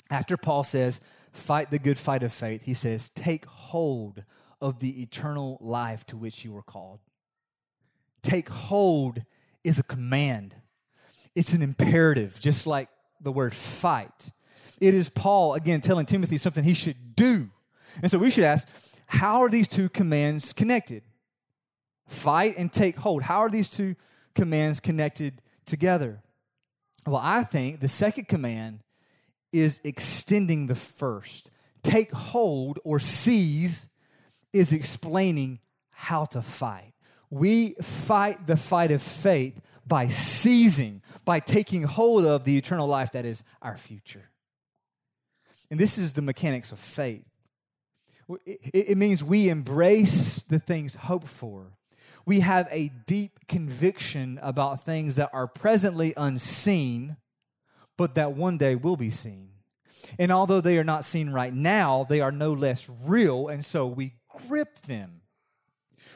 After 0.09 0.37
Paul 0.37 0.63
says, 0.63 1.01
fight 1.33 1.71
the 1.71 1.79
good 1.79 1.97
fight 1.97 2.23
of 2.23 2.31
faith, 2.31 2.63
he 2.63 2.73
says, 2.73 3.09
take 3.09 3.45
hold 3.45 4.23
of 4.61 4.79
the 4.79 5.01
eternal 5.01 5.57
life 5.61 6.05
to 6.07 6.17
which 6.17 6.45
you 6.45 6.51
were 6.51 6.63
called. 6.63 6.99
Take 8.23 8.49
hold 8.49 9.23
is 9.63 9.79
a 9.79 9.83
command, 9.83 10.55
it's 11.35 11.53
an 11.53 11.61
imperative, 11.61 12.39
just 12.39 12.65
like 12.65 12.89
the 13.21 13.31
word 13.31 13.55
fight. 13.55 14.31
It 14.79 14.93
is 14.93 15.09
Paul, 15.09 15.53
again, 15.55 15.81
telling 15.81 16.05
Timothy 16.05 16.37
something 16.37 16.63
he 16.63 16.73
should 16.73 17.15
do. 17.15 17.49
And 18.01 18.11
so 18.11 18.19
we 18.19 18.29
should 18.29 18.43
ask, 18.43 18.69
how 19.07 19.41
are 19.41 19.49
these 19.49 19.67
two 19.67 19.89
commands 19.89 20.53
connected? 20.53 21.03
Fight 22.07 22.55
and 22.57 22.71
take 22.71 22.97
hold. 22.97 23.23
How 23.23 23.39
are 23.39 23.49
these 23.49 23.69
two 23.69 23.95
commands 24.35 24.79
connected 24.79 25.41
together? 25.65 26.21
Well, 27.05 27.21
I 27.23 27.43
think 27.43 27.79
the 27.79 27.87
second 27.87 28.27
command 28.27 28.81
is 29.51 29.81
extending 29.83 30.67
the 30.67 30.75
first. 30.75 31.49
Take 31.81 32.11
hold 32.11 32.79
or 32.83 32.99
seize 32.99 33.89
is 34.53 34.73
explaining 34.73 35.59
how 35.89 36.25
to 36.25 36.41
fight. 36.41 36.93
We 37.29 37.75
fight 37.81 38.45
the 38.45 38.57
fight 38.57 38.91
of 38.91 39.01
faith 39.01 39.59
by 39.87 40.07
seizing, 40.07 41.01
by 41.25 41.39
taking 41.39 41.83
hold 41.83 42.25
of 42.25 42.43
the 42.43 42.57
eternal 42.57 42.87
life 42.87 43.11
that 43.13 43.25
is 43.25 43.43
our 43.61 43.77
future. 43.77 44.29
And 45.69 45.79
this 45.79 45.97
is 45.97 46.13
the 46.13 46.21
mechanics 46.21 46.71
of 46.71 46.79
faith. 46.79 47.29
It, 48.45 48.97
means 48.97 49.23
we 49.23 49.47
embrace 49.47 50.43
the 50.43 50.59
things 50.59 50.95
hoped 50.95 51.29
for. 51.29 51.71
We 52.25 52.41
have 52.41 52.67
a 52.71 52.91
deep 53.05 53.47
conviction 53.47 54.37
about 54.41 54.83
things 54.83 55.15
that 55.15 55.29
are 55.31 55.47
presently 55.47 56.13
unseen, 56.17 57.15
but 57.97 58.15
that 58.15 58.33
one 58.33 58.57
day 58.57 58.75
will 58.75 58.97
be 58.97 59.09
seen. 59.09 59.51
And 60.19 60.31
although 60.31 60.59
they 60.59 60.77
are 60.77 60.83
not 60.83 61.05
seen 61.05 61.29
right 61.29 61.53
now, 61.53 62.05
they 62.07 62.19
are 62.19 62.31
no 62.31 62.51
less 62.51 62.89
real, 63.05 63.47
and 63.47 63.63
so 63.63 63.87
we 63.87 64.13
grip 64.27 64.79
them. 64.79 65.21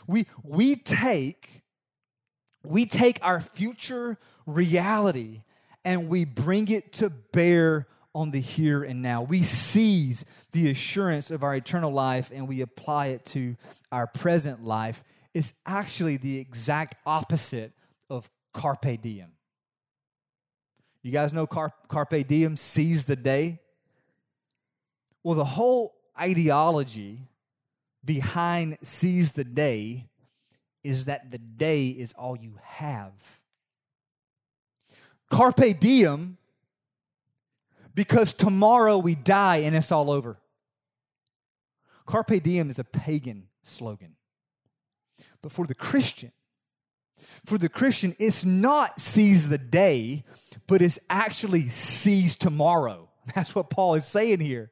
We, 0.05 0.27
we 0.43 0.75
take 0.75 1.60
we 2.63 2.85
take 2.85 3.19
our 3.21 3.39
future 3.39 4.17
reality 4.45 5.41
and 5.83 6.09
we 6.09 6.25
bring 6.25 6.67
it 6.67 6.93
to 6.93 7.09
bear 7.09 7.87
on 8.13 8.31
the 8.31 8.39
here 8.39 8.83
and 8.83 9.01
now. 9.01 9.21
We 9.21 9.41
seize 9.41 10.25
the 10.51 10.69
assurance 10.69 11.31
of 11.31 11.43
our 11.43 11.55
eternal 11.55 11.91
life 11.91 12.31
and 12.33 12.47
we 12.47 12.61
apply 12.61 13.07
it 13.07 13.25
to 13.27 13.55
our 13.91 14.05
present 14.05 14.63
life. 14.63 15.03
It's 15.33 15.61
actually 15.65 16.17
the 16.17 16.37
exact 16.39 16.95
opposite 17.05 17.71
of 18.09 18.29
carpe 18.53 19.01
diem. 19.01 19.31
You 21.01 21.11
guys 21.11 21.33
know 21.33 21.47
carpe 21.47 22.27
diem, 22.27 22.57
seize 22.57 23.05
the 23.05 23.15
day? 23.15 23.59
Well, 25.23 25.35
the 25.35 25.45
whole 25.45 25.95
ideology 26.19 27.21
behind 28.03 28.77
seize 28.83 29.31
the 29.31 29.43
day 29.43 30.09
is 30.83 31.05
that 31.05 31.31
the 31.31 31.37
day 31.37 31.87
is 31.87 32.13
all 32.13 32.35
you 32.35 32.57
have. 32.61 33.11
Carpe 35.29 35.79
diem, 35.79 36.37
because 37.93 38.33
tomorrow 38.33 38.97
we 38.97 39.15
die 39.15 39.57
and 39.57 39.75
it's 39.75 39.91
all 39.91 40.11
over. 40.11 40.37
Carpe 42.05 42.41
diem 42.43 42.69
is 42.69 42.79
a 42.79 42.83
pagan 42.83 43.47
slogan. 43.63 44.15
But 45.41 45.51
for 45.51 45.65
the 45.65 45.75
Christian, 45.75 46.31
for 47.45 47.57
the 47.57 47.69
Christian, 47.69 48.15
it's 48.19 48.43
not 48.43 48.99
seize 48.99 49.49
the 49.49 49.57
day, 49.57 50.23
but 50.67 50.81
it's 50.81 50.99
actually 51.09 51.67
seize 51.67 52.35
tomorrow. 52.35 53.09
That's 53.35 53.53
what 53.55 53.69
Paul 53.69 53.95
is 53.95 54.05
saying 54.05 54.39
here. 54.39 54.71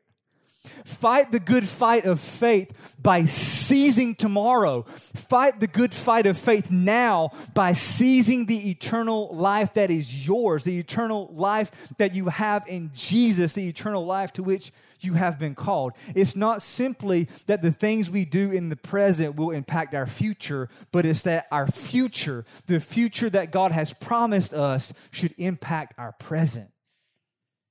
Fight 0.60 1.32
the 1.32 1.40
good 1.40 1.66
fight 1.66 2.04
of 2.04 2.20
faith 2.20 2.96
by 3.02 3.24
seizing 3.24 4.14
tomorrow. 4.14 4.82
Fight 4.84 5.62
the 5.62 5.68
good 5.68 5.94
fight 5.94 6.26
of 6.26 6.38
faith 6.38 6.70
now 6.70 7.30
by 7.54 7.72
seizing 7.72 8.46
the 8.46 8.70
eternal 8.70 9.34
life 9.34 9.74
that 9.76 9.90
is 9.90 10.28
yours, 10.28 10.66
the 10.66 10.78
eternal 10.78 11.30
life 11.32 11.94
that 11.98 12.14
you 12.14 12.26
have 12.26 12.66
in 12.68 12.92
Jesus, 12.94 13.54
the 13.54 13.70
eternal 13.70 14.06
life 14.06 14.34
to 14.34 14.44
which 14.44 14.74
you 15.00 15.14
have 15.14 15.40
been 15.40 15.56
called. 15.56 15.94
It's 16.14 16.36
not 16.36 16.62
simply 16.62 17.30
that 17.46 17.62
the 17.62 17.72
things 17.72 18.12
we 18.12 18.26
do 18.26 18.52
in 18.52 18.68
the 18.68 18.76
present 18.76 19.38
will 19.38 19.52
impact 19.52 19.96
our 19.96 20.08
future, 20.08 20.68
but 20.92 21.06
it's 21.06 21.22
that 21.22 21.48
our 21.54 21.68
future, 21.68 22.44
the 22.66 22.82
future 22.82 23.30
that 23.30 23.52
God 23.52 23.72
has 23.72 23.94
promised 23.94 24.54
us, 24.54 24.94
should 25.12 25.34
impact 25.38 25.94
our 25.98 26.12
present. 26.12 26.70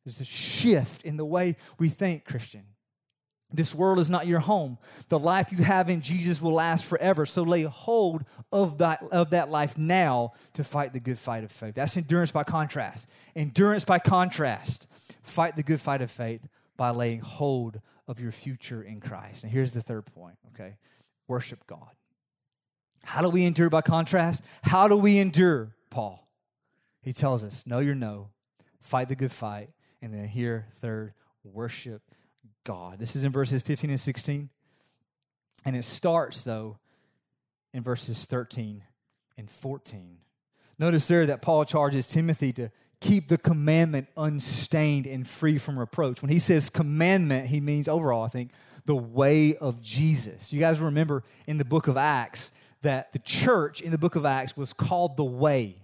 There's 0.06 0.22
a 0.22 0.24
shift 0.24 1.04
in 1.04 1.18
the 1.18 1.26
way 1.26 1.56
we 1.78 1.90
think, 1.90 2.24
Christian. 2.24 2.64
This 3.50 3.74
world 3.74 3.98
is 3.98 4.10
not 4.10 4.26
your 4.26 4.40
home. 4.40 4.76
The 5.08 5.18
life 5.18 5.52
you 5.52 5.64
have 5.64 5.88
in 5.88 6.02
Jesus 6.02 6.42
will 6.42 6.52
last 6.52 6.84
forever. 6.84 7.24
So 7.24 7.42
lay 7.42 7.62
hold 7.62 8.24
of 8.52 8.78
that, 8.78 9.02
of 9.10 9.30
that 9.30 9.50
life 9.50 9.78
now 9.78 10.32
to 10.52 10.62
fight 10.62 10.92
the 10.92 11.00
good 11.00 11.18
fight 11.18 11.44
of 11.44 11.50
faith. 11.50 11.74
That's 11.74 11.96
endurance 11.96 12.30
by 12.30 12.44
contrast. 12.44 13.08
Endurance 13.34 13.86
by 13.86 14.00
contrast. 14.00 14.86
Fight 15.22 15.56
the 15.56 15.62
good 15.62 15.80
fight 15.80 16.02
of 16.02 16.10
faith 16.10 16.46
by 16.76 16.90
laying 16.90 17.20
hold 17.20 17.80
of 18.06 18.20
your 18.20 18.32
future 18.32 18.82
in 18.82 19.00
Christ. 19.00 19.44
And 19.44 19.52
here's 19.52 19.72
the 19.72 19.82
third 19.82 20.04
point, 20.06 20.36
okay? 20.48 20.76
Worship 21.26 21.66
God. 21.66 21.90
How 23.04 23.22
do 23.22 23.30
we 23.30 23.46
endure 23.46 23.70
by 23.70 23.80
contrast? 23.80 24.44
How 24.62 24.88
do 24.88 24.96
we 24.96 25.18
endure, 25.18 25.74
Paul? 25.88 26.28
He 27.00 27.14
tells 27.14 27.44
us, 27.44 27.66
know 27.66 27.78
your 27.78 27.94
no, 27.94 28.28
fight 28.80 29.08
the 29.08 29.16
good 29.16 29.32
fight, 29.32 29.70
and 30.02 30.12
then 30.12 30.28
here, 30.28 30.66
third, 30.74 31.14
worship 31.44 32.02
God. 32.64 32.98
This 32.98 33.16
is 33.16 33.24
in 33.24 33.32
verses 33.32 33.62
15 33.62 33.90
and 33.90 34.00
16. 34.00 34.48
And 35.64 35.76
it 35.76 35.84
starts, 35.84 36.44
though, 36.44 36.78
in 37.72 37.82
verses 37.82 38.24
13 38.24 38.82
and 39.36 39.50
14. 39.50 40.18
Notice 40.78 41.08
there 41.08 41.26
that 41.26 41.42
Paul 41.42 41.64
charges 41.64 42.06
Timothy 42.06 42.52
to 42.54 42.70
keep 43.00 43.28
the 43.28 43.38
commandment 43.38 44.08
unstained 44.16 45.06
and 45.06 45.26
free 45.26 45.58
from 45.58 45.78
reproach. 45.78 46.22
When 46.22 46.30
he 46.30 46.38
says 46.38 46.70
commandment, 46.70 47.48
he 47.48 47.60
means 47.60 47.88
overall, 47.88 48.24
I 48.24 48.28
think, 48.28 48.52
the 48.84 48.96
way 48.96 49.56
of 49.56 49.80
Jesus. 49.82 50.52
You 50.52 50.60
guys 50.60 50.80
remember 50.80 51.22
in 51.46 51.58
the 51.58 51.64
book 51.64 51.88
of 51.88 51.96
Acts 51.96 52.52
that 52.82 53.12
the 53.12 53.18
church 53.18 53.80
in 53.80 53.90
the 53.90 53.98
book 53.98 54.16
of 54.16 54.24
Acts 54.24 54.56
was 54.56 54.72
called 54.72 55.16
the 55.16 55.24
way. 55.24 55.76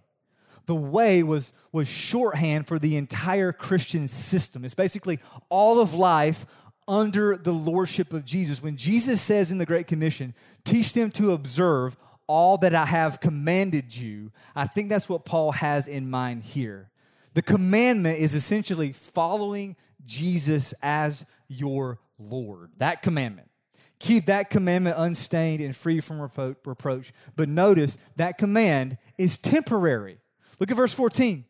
The 0.67 0.75
way 0.75 1.23
was, 1.23 1.53
was 1.73 1.87
shorthand 1.89 2.67
for 2.67 2.79
the 2.79 2.97
entire 2.97 3.53
Christian 3.53 4.09
system. 4.09 4.65
It's 4.65 4.75
basically 4.75 5.19
all 5.51 5.81
of 5.81 5.93
life 5.93 6.47
under 6.87 7.37
the 7.37 7.53
lordship 7.53 8.13
of 8.13 8.25
Jesus. 8.25 8.63
When 8.63 8.77
Jesus 8.77 9.21
says 9.21 9.51
in 9.51 9.59
the 9.59 9.67
Great 9.67 9.87
Commission, 9.87 10.35
teach 10.65 10.93
them 10.93 11.11
to 11.13 11.33
observe 11.33 11.97
all 12.27 12.57
that 12.59 12.75
I 12.75 12.87
have 12.87 13.21
commanded 13.21 13.97
you, 13.97 14.33
I 14.57 14.67
think 14.67 14.89
that's 14.89 15.09
what 15.09 15.25
Paul 15.25 15.53
has 15.53 15.89
in 15.89 16.09
mind 16.09 16.43
here. 16.45 16.91
The 17.35 17.43
commandment 17.43 18.21
is 18.21 18.35
essentially 18.35 18.93
following 18.93 19.77
Jesus 20.05 20.75
as 20.83 21.27
your 21.49 21.99
Lord. 22.19 22.71
That 22.79 23.03
commandment. 23.03 23.51
Keep 23.99 24.27
that 24.27 24.51
commandment 24.51 24.97
unstained 24.99 25.63
and 25.63 25.75
free 25.75 26.01
from 26.01 26.19
repro- 26.19 26.57
reproach. 26.65 27.13
But 27.37 27.49
notice 27.49 27.99
that 28.17 28.39
command 28.39 28.99
is 29.19 29.39
temporary. 29.39 30.19
Look 30.61 30.71
at 30.71 30.77
verse 30.77 30.95
14. 30.95 31.45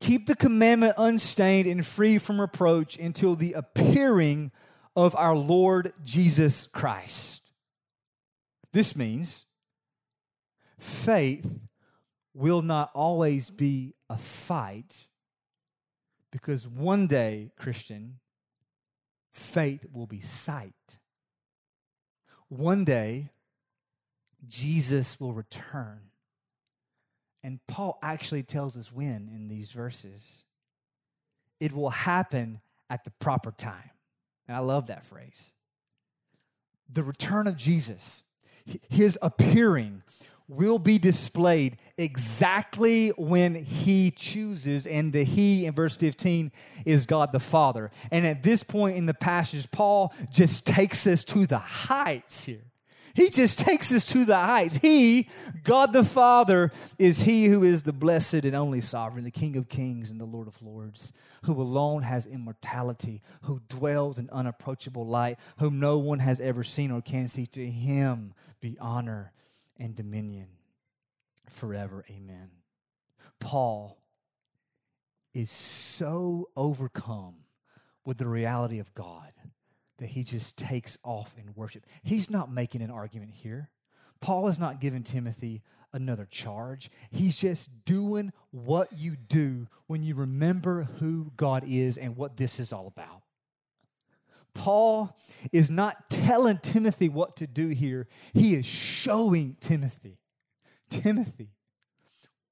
Keep 0.00 0.26
the 0.26 0.36
commandment 0.36 0.94
unstained 0.96 1.68
and 1.68 1.84
free 1.84 2.18
from 2.18 2.40
reproach 2.40 2.98
until 2.98 3.34
the 3.34 3.52
appearing 3.52 4.52
of 4.94 5.14
our 5.16 5.36
Lord 5.36 5.92
Jesus 6.04 6.66
Christ. 6.66 7.50
This 8.72 8.94
means 8.96 9.46
faith 10.78 11.68
will 12.34 12.62
not 12.62 12.90
always 12.94 13.50
be 13.50 13.94
a 14.08 14.16
fight 14.16 15.08
because 16.30 16.68
one 16.68 17.06
day, 17.06 17.50
Christian, 17.56 18.18
faith 19.32 19.86
will 19.92 20.06
be 20.06 20.20
sight. 20.20 20.72
One 22.48 22.84
day, 22.84 23.30
Jesus 24.46 25.20
will 25.20 25.32
return. 25.32 26.07
And 27.42 27.60
Paul 27.66 27.98
actually 28.02 28.42
tells 28.42 28.76
us 28.76 28.92
when 28.92 29.30
in 29.32 29.48
these 29.48 29.70
verses. 29.70 30.44
It 31.60 31.72
will 31.72 31.90
happen 31.90 32.60
at 32.90 33.04
the 33.04 33.10
proper 33.10 33.52
time. 33.52 33.90
And 34.46 34.56
I 34.56 34.60
love 34.60 34.86
that 34.86 35.04
phrase. 35.04 35.52
The 36.88 37.02
return 37.02 37.46
of 37.46 37.56
Jesus, 37.56 38.24
his 38.88 39.18
appearing, 39.20 40.02
will 40.48 40.78
be 40.78 40.96
displayed 40.96 41.76
exactly 41.98 43.10
when 43.10 43.54
he 43.54 44.10
chooses. 44.10 44.86
And 44.86 45.12
the 45.12 45.22
he 45.22 45.66
in 45.66 45.74
verse 45.74 45.96
15 45.96 46.50
is 46.86 47.04
God 47.04 47.32
the 47.32 47.40
Father. 47.40 47.90
And 48.10 48.26
at 48.26 48.42
this 48.42 48.62
point 48.62 48.96
in 48.96 49.04
the 49.06 49.14
passage, 49.14 49.70
Paul 49.70 50.14
just 50.32 50.66
takes 50.66 51.06
us 51.06 51.22
to 51.24 51.46
the 51.46 51.58
heights 51.58 52.44
here. 52.44 52.67
He 53.18 53.30
just 53.30 53.58
takes 53.66 53.92
us 53.92 54.04
to 54.06 54.24
the 54.24 54.36
heights. 54.36 54.76
He, 54.76 55.28
God 55.64 55.92
the 55.92 56.04
Father, 56.04 56.70
is 56.98 57.22
He 57.22 57.46
who 57.46 57.64
is 57.64 57.82
the 57.82 57.92
blessed 57.92 58.44
and 58.44 58.54
only 58.54 58.80
sovereign, 58.80 59.24
the 59.24 59.32
King 59.32 59.56
of 59.56 59.68
kings 59.68 60.12
and 60.12 60.20
the 60.20 60.24
Lord 60.24 60.46
of 60.46 60.62
lords, 60.62 61.12
who 61.42 61.60
alone 61.60 62.02
has 62.02 62.28
immortality, 62.28 63.20
who 63.42 63.60
dwells 63.68 64.20
in 64.20 64.30
unapproachable 64.30 65.04
light, 65.04 65.36
whom 65.58 65.80
no 65.80 65.98
one 65.98 66.20
has 66.20 66.40
ever 66.40 66.62
seen 66.62 66.92
or 66.92 67.02
can 67.02 67.26
see. 67.26 67.44
To 67.46 67.66
Him 67.66 68.34
be 68.60 68.76
honor 68.80 69.32
and 69.76 69.96
dominion 69.96 70.46
forever. 71.50 72.04
Amen. 72.08 72.50
Paul 73.40 73.98
is 75.34 75.50
so 75.50 76.50
overcome 76.56 77.34
with 78.04 78.18
the 78.18 78.28
reality 78.28 78.78
of 78.78 78.94
God 78.94 79.32
that 79.98 80.10
he 80.10 80.24
just 80.24 80.58
takes 80.58 80.98
off 81.04 81.34
in 81.36 81.52
worship. 81.54 81.84
He's 82.02 82.30
not 82.30 82.50
making 82.50 82.82
an 82.82 82.90
argument 82.90 83.32
here. 83.34 83.70
Paul 84.20 84.48
is 84.48 84.58
not 84.58 84.80
giving 84.80 85.02
Timothy 85.02 85.62
another 85.92 86.26
charge. 86.26 86.90
He's 87.10 87.36
just 87.36 87.84
doing 87.84 88.32
what 88.50 88.88
you 88.96 89.16
do 89.16 89.68
when 89.86 90.02
you 90.02 90.14
remember 90.14 90.84
who 90.98 91.32
God 91.36 91.64
is 91.66 91.96
and 91.96 92.16
what 92.16 92.36
this 92.36 92.60
is 92.60 92.72
all 92.72 92.86
about. 92.86 93.22
Paul 94.54 95.16
is 95.52 95.70
not 95.70 96.10
telling 96.10 96.58
Timothy 96.58 97.08
what 97.08 97.36
to 97.36 97.46
do 97.46 97.68
here, 97.68 98.08
he 98.34 98.54
is 98.54 98.66
showing 98.66 99.56
Timothy. 99.60 100.18
Timothy, 100.90 101.50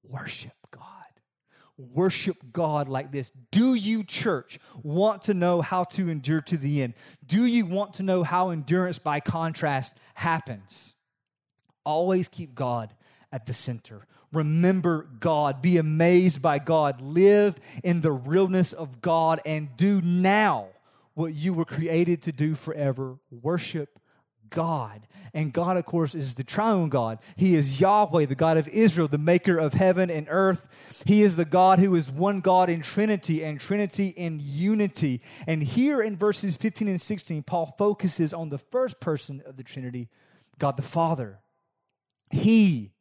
worship. 0.03 0.56
Worship 1.77 2.37
God 2.51 2.87
like 2.87 3.11
this. 3.11 3.29
Do 3.51 3.75
you, 3.75 4.03
church, 4.03 4.59
want 4.81 5.23
to 5.23 5.33
know 5.33 5.61
how 5.61 5.83
to 5.83 6.09
endure 6.09 6.41
to 6.41 6.57
the 6.57 6.81
end? 6.81 6.95
Do 7.25 7.45
you 7.45 7.65
want 7.65 7.93
to 7.95 8.03
know 8.03 8.23
how 8.23 8.49
endurance, 8.49 8.97
by 8.97 9.19
contrast, 9.19 9.95
happens? 10.15 10.95
Always 11.83 12.27
keep 12.27 12.55
God 12.55 12.93
at 13.31 13.45
the 13.45 13.53
center. 13.53 14.07
Remember 14.33 15.07
God. 15.19 15.61
Be 15.61 15.77
amazed 15.77 16.41
by 16.41 16.59
God. 16.59 16.99
Live 16.99 17.55
in 17.83 18.01
the 18.01 18.11
realness 18.11 18.73
of 18.73 19.01
God 19.01 19.39
and 19.45 19.69
do 19.77 20.01
now 20.01 20.67
what 21.13 21.33
you 21.33 21.53
were 21.53 21.65
created 21.65 22.21
to 22.23 22.31
do 22.31 22.55
forever. 22.55 23.17
Worship 23.29 23.99
God. 24.49 25.07
And 25.33 25.53
God, 25.53 25.77
of 25.77 25.85
course, 25.85 26.15
is 26.15 26.35
the 26.35 26.43
triune 26.43 26.89
God. 26.89 27.19
He 27.35 27.53
is 27.55 27.79
Yahweh, 27.79 28.25
the 28.25 28.35
God 28.35 28.57
of 28.57 28.67
Israel, 28.69 29.07
the 29.07 29.17
maker 29.17 29.57
of 29.57 29.73
heaven 29.73 30.09
and 30.09 30.27
earth. 30.29 31.03
He 31.05 31.21
is 31.21 31.35
the 31.35 31.45
God 31.45 31.79
who 31.79 31.95
is 31.95 32.11
one 32.11 32.39
God 32.39 32.69
in 32.69 32.81
Trinity 32.81 33.43
and 33.43 33.59
Trinity 33.59 34.07
in 34.07 34.39
unity. 34.41 35.21
And 35.45 35.61
here 35.61 36.01
in 36.01 36.15
verses 36.15 36.57
15 36.57 36.87
and 36.87 36.99
16, 36.99 37.43
Paul 37.43 37.75
focuses 37.77 38.33
on 38.33 38.49
the 38.49 38.57
first 38.57 38.99
person 38.99 39.43
of 39.45 39.57
the 39.57 39.63
Trinity, 39.63 40.07
God 40.57 40.75
the 40.75 40.81
Father. 40.81 41.39
He 42.31 42.91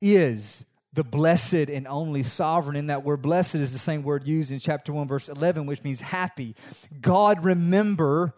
is 0.00 0.66
the 0.92 1.04
blessed 1.04 1.68
and 1.70 1.88
only 1.88 2.22
sovereign. 2.22 2.76
In 2.76 2.88
that 2.88 3.02
word 3.02 3.22
blessed 3.22 3.56
is 3.56 3.72
the 3.72 3.78
same 3.78 4.02
word 4.02 4.26
used 4.26 4.52
in 4.52 4.58
chapter 4.58 4.92
1, 4.92 5.08
verse 5.08 5.28
11, 5.28 5.66
which 5.66 5.82
means 5.82 6.02
happy. 6.02 6.54
God, 7.00 7.42
remember, 7.42 8.34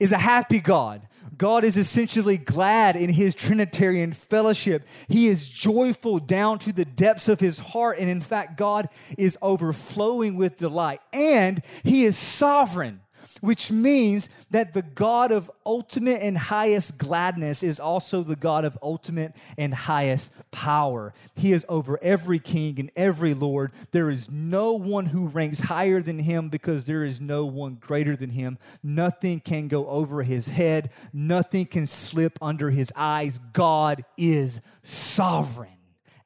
is 0.00 0.12
a 0.12 0.18
happy 0.18 0.60
God. 0.60 1.06
God 1.36 1.64
is 1.64 1.76
essentially 1.76 2.36
glad 2.36 2.96
in 2.96 3.10
his 3.10 3.34
Trinitarian 3.34 4.12
fellowship. 4.12 4.86
He 5.08 5.26
is 5.26 5.48
joyful 5.48 6.18
down 6.18 6.58
to 6.60 6.72
the 6.72 6.84
depths 6.84 7.28
of 7.28 7.40
his 7.40 7.58
heart. 7.58 7.98
And 7.98 8.08
in 8.08 8.20
fact, 8.20 8.56
God 8.56 8.88
is 9.16 9.36
overflowing 9.42 10.36
with 10.36 10.56
delight. 10.56 11.00
And 11.12 11.62
he 11.84 12.04
is 12.04 12.16
sovereign 12.16 13.00
which 13.40 13.70
means 13.70 14.30
that 14.50 14.72
the 14.72 14.82
God 14.82 15.32
of 15.32 15.50
ultimate 15.64 16.22
and 16.22 16.36
highest 16.36 16.98
gladness 16.98 17.62
is 17.62 17.80
also 17.80 18.22
the 18.22 18.36
God 18.36 18.64
of 18.64 18.78
ultimate 18.82 19.34
and 19.56 19.74
highest 19.74 20.34
power. 20.50 21.12
He 21.36 21.52
is 21.52 21.64
over 21.68 21.98
every 22.02 22.38
king 22.38 22.78
and 22.78 22.90
every 22.96 23.34
lord. 23.34 23.72
There 23.92 24.10
is 24.10 24.30
no 24.30 24.72
one 24.72 25.06
who 25.06 25.28
ranks 25.28 25.60
higher 25.60 26.00
than 26.00 26.18
him 26.18 26.48
because 26.48 26.86
there 26.86 27.04
is 27.04 27.20
no 27.20 27.46
one 27.46 27.74
greater 27.74 28.16
than 28.16 28.30
him. 28.30 28.58
Nothing 28.82 29.40
can 29.40 29.68
go 29.68 29.86
over 29.88 30.22
his 30.22 30.48
head, 30.48 30.90
nothing 31.12 31.66
can 31.66 31.86
slip 31.86 32.38
under 32.40 32.70
his 32.70 32.92
eyes. 32.96 33.38
God 33.38 34.04
is 34.16 34.60
sovereign, 34.82 35.70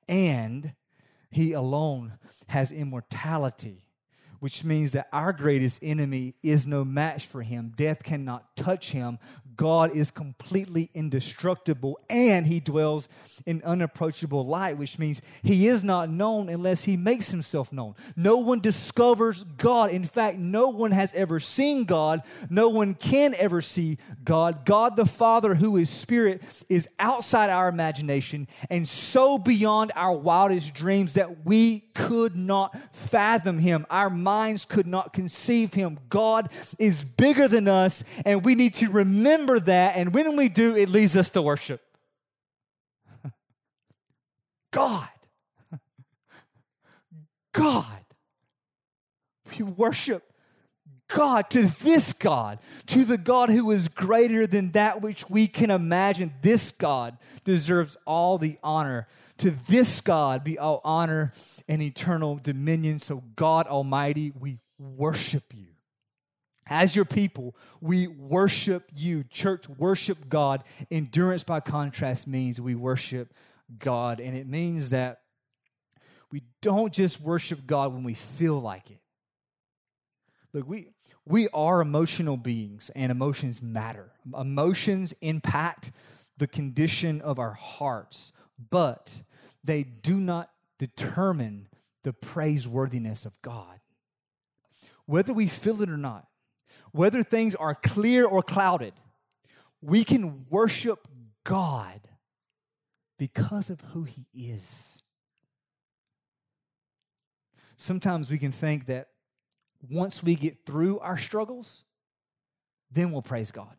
and 0.09 0.75
he 1.31 1.53
alone 1.53 2.19
has 2.49 2.71
immortality 2.71 3.87
which 4.43 4.65
means 4.65 4.91
that 4.91 5.07
our 5.13 5.33
greatest 5.33 5.85
enemy 5.85 6.35
is 6.43 6.67
no 6.67 6.85
match 6.85 7.25
for 7.27 7.43
him. 7.43 7.73
Death 7.77 8.03
cannot 8.03 8.57
touch 8.57 8.91
him. 8.91 9.21
God 9.57 9.95
is 9.95 10.11
completely 10.11 10.91
indestructible 10.95 11.99
and 12.09 12.47
he 12.47 12.61
dwells 12.61 13.09
in 13.47 13.63
unapproachable 13.65 14.47
light, 14.47 14.79
which 14.79 14.99
means 14.99 15.21
he 15.43 15.67
is 15.67 15.83
not 15.85 16.11
known 16.11 16.49
unless 16.49 16.85
he 16.85 16.97
makes 16.97 17.31
himself 17.31 17.73
known. 17.73 17.95
No 18.17 18.37
one 18.37 18.61
discovers 18.61 19.45
God. 19.57 19.91
In 19.91 20.05
fact, 20.05 20.39
no 20.39 20.69
one 20.69 20.93
has 20.93 21.15
ever 21.15 21.41
seen 21.41 21.85
God. 21.85 22.23
No 22.49 22.69
one 22.69 22.95
can 22.95 23.35
ever 23.39 23.61
see 23.61 23.99
God. 24.25 24.65
God 24.65 24.97
the 24.97 25.07
Father, 25.07 25.55
who 25.55 25.77
is 25.77 25.91
spirit, 25.91 26.43
is 26.69 26.89
outside 26.99 27.51
our 27.51 27.69
imagination 27.69 28.49
and 28.71 28.87
so 28.87 29.39
beyond 29.39 29.93
our 29.97 30.17
wildest 30.17 30.75
dreams 30.75 31.15
that 31.15 31.45
we 31.45 31.81
could 31.95 32.37
not 32.37 32.77
fathom 32.95 33.59
him. 33.59 33.87
Our 33.91 34.11
minds 34.11 34.65
could 34.65 34.87
not 34.87 35.13
conceive 35.13 35.75
him. 35.75 35.99
God 36.09 36.51
is 36.79 37.05
bigger 37.05 37.49
than 37.49 37.69
us, 37.69 38.05
and 38.25 38.45
we 38.45 38.55
need 38.55 38.75
to 38.75 38.91
remember 38.91 39.42
remember 39.43 39.65
that, 39.67 39.97
and 39.97 40.15
when 40.15 40.37
we 40.37 40.49
do, 40.49 40.77
it 40.77 40.89
leads 40.89 41.17
us 41.17 41.31
to 41.31 41.43
worship. 41.43 41.83
God. 44.71 45.09
God. 47.53 48.05
We 49.59 49.65
worship 49.65 50.25
God, 51.09 51.51
to 51.51 51.65
this 51.65 52.15
God, 52.15 52.61
to 52.87 53.05
the 53.05 53.19
God 53.19 53.51
who 53.51 53.71
is 53.71 53.89
greater 53.89 54.47
than 54.47 54.71
that 54.71 55.03
which 55.03 55.29
we 55.29 55.47
can 55.47 55.71
imagine. 55.71 56.33
This 56.41 56.71
God 56.71 57.19
deserves 57.45 57.99
all 58.07 58.39
the 58.39 58.59
honor. 58.63 59.09
To 59.39 59.51
this 59.51 60.01
God 60.01 60.43
be 60.43 60.59
all 60.59 60.81
honor 60.85 61.33
and 61.69 61.83
eternal 61.83 62.41
dominion. 62.43 62.99
So, 62.99 63.25
God 63.37 63.67
Almighty, 63.67 64.33
we 64.39 64.59
worship 64.79 65.53
you. 65.53 65.72
As 66.73 66.97
your 66.97 67.05
people, 67.05 67.55
we 67.83 68.07
worship 68.07 68.85
you. 68.95 69.25
Church, 69.25 69.69
worship 69.69 70.31
God. 70.31 70.65
Endurance, 70.91 71.45
by 71.45 71.61
contrast, 71.61 72.27
means 72.27 72.59
we 72.59 72.75
worship 72.75 73.35
God. 73.79 74.21
And 74.21 74.35
it 74.35 74.47
means 74.47 74.89
that 74.91 75.21
we 76.31 76.43
don't 76.63 76.93
just 76.93 77.21
worship 77.21 77.67
God 77.67 77.93
when 77.93 78.05
we 78.05 78.15
feel 78.15 78.59
like 78.59 78.91
it. 78.91 79.01
Look, 80.55 80.67
we, 80.67 80.89
we 81.27 81.49
are 81.53 81.83
emotional 81.83 82.39
beings, 82.39 82.91
and 82.97 83.13
emotions 83.13 83.61
matter. 83.61 84.13
Emotions 84.35 85.13
impact 85.21 85.91
the 86.39 86.47
condition 86.47 87.21
of 87.21 87.39
our 87.39 87.53
hearts, 87.53 88.33
but 88.71 89.23
they 89.63 89.83
do 89.83 90.17
not 90.17 90.51
determine 90.79 91.69
the 92.03 92.15
praiseworthiness 92.15 93.27
of 93.27 93.41
God. 93.43 93.79
Whether 95.05 95.35
we 95.35 95.47
feel 95.49 95.83
it 95.83 95.91
or 95.91 95.99
not, 95.99 96.29
whether 96.93 97.23
things 97.23 97.55
are 97.55 97.75
clear 97.75 98.25
or 98.25 98.43
clouded, 98.43 98.93
we 99.81 100.05
can 100.05 100.47
worship 100.49 101.09
God 101.45 102.01
because 103.19 103.71
of 103.71 103.81
who 103.93 104.05
He 104.05 104.27
is. 104.35 105.03
Sometimes 107.77 108.31
we 108.31 108.39
can 108.39 108.53
think 108.53 108.87
that 108.87 109.09
once 109.91 110.23
we 110.23 110.37
get 110.37 110.65
through 110.65 111.01
our 111.01 111.19
struggles, 111.19 111.85
then 112.91 113.11
we'll 113.11 113.23
praise 113.23 113.51
God. 113.51 113.77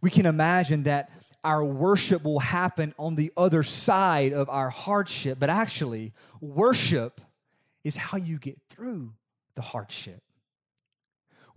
We 0.00 0.10
can 0.10 0.26
imagine 0.26 0.82
that 0.84 1.10
our 1.42 1.64
worship 1.64 2.22
will 2.24 2.40
happen 2.40 2.92
on 2.98 3.14
the 3.14 3.32
other 3.36 3.62
side 3.62 4.32
of 4.32 4.48
our 4.48 4.70
hardship, 4.70 5.38
but 5.40 5.50
actually, 5.50 6.12
worship 6.40 7.20
is 7.84 7.96
how 7.96 8.18
you 8.18 8.38
get 8.38 8.58
through 8.68 9.14
the 9.54 9.62
hardship. 9.62 10.22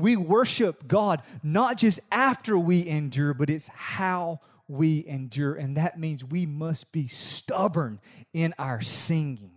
We 0.01 0.17
worship 0.17 0.87
God 0.87 1.21
not 1.43 1.77
just 1.77 1.99
after 2.11 2.57
we 2.57 2.87
endure, 2.87 3.33
but 3.33 3.49
it's 3.49 3.67
how 3.67 4.39
we 4.67 5.05
endure. 5.05 5.55
And 5.55 5.77
that 5.77 5.99
means 5.99 6.23
we 6.23 6.45
must 6.45 6.91
be 6.91 7.07
stubborn 7.07 7.99
in 8.33 8.53
our 8.57 8.81
singing. 8.81 9.51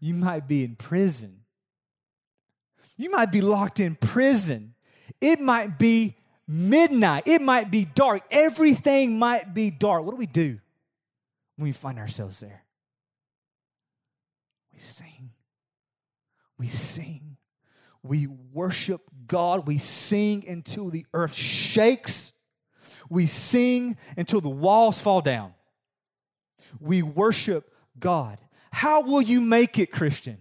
You 0.00 0.14
might 0.14 0.46
be 0.48 0.64
in 0.64 0.76
prison. 0.76 1.40
You 2.96 3.10
might 3.10 3.30
be 3.30 3.40
locked 3.40 3.80
in 3.80 3.94
prison. 3.94 4.74
It 5.20 5.40
might 5.40 5.78
be 5.78 6.16
midnight. 6.48 7.24
It 7.26 7.42
might 7.42 7.70
be 7.70 7.84
dark. 7.84 8.22
Everything 8.30 9.18
might 9.18 9.54
be 9.54 9.70
dark. 9.70 10.04
What 10.04 10.12
do 10.12 10.16
we 10.16 10.26
do 10.26 10.58
when 11.56 11.68
we 11.68 11.72
find 11.72 11.98
ourselves 11.98 12.40
there? 12.40 12.64
We 14.72 14.78
sing. 14.78 15.30
We 16.58 16.68
sing. 16.68 17.35
We 18.06 18.26
worship 18.26 19.02
God. 19.26 19.66
We 19.66 19.78
sing 19.78 20.44
until 20.48 20.90
the 20.90 21.06
earth 21.12 21.34
shakes. 21.34 22.32
We 23.08 23.26
sing 23.26 23.96
until 24.16 24.40
the 24.40 24.48
walls 24.48 25.00
fall 25.00 25.20
down. 25.20 25.54
We 26.80 27.02
worship 27.02 27.72
God. 27.98 28.38
How 28.70 29.02
will 29.02 29.22
you 29.22 29.40
make 29.40 29.78
it, 29.78 29.90
Christian? 29.90 30.38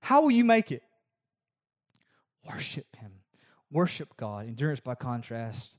How 0.00 0.22
will 0.22 0.30
you 0.30 0.44
make 0.44 0.72
it? 0.72 0.82
Worship 2.48 2.96
Him. 2.96 3.12
Worship 3.70 4.16
God. 4.16 4.46
Endurance, 4.46 4.80
by 4.80 4.94
contrast, 4.94 5.78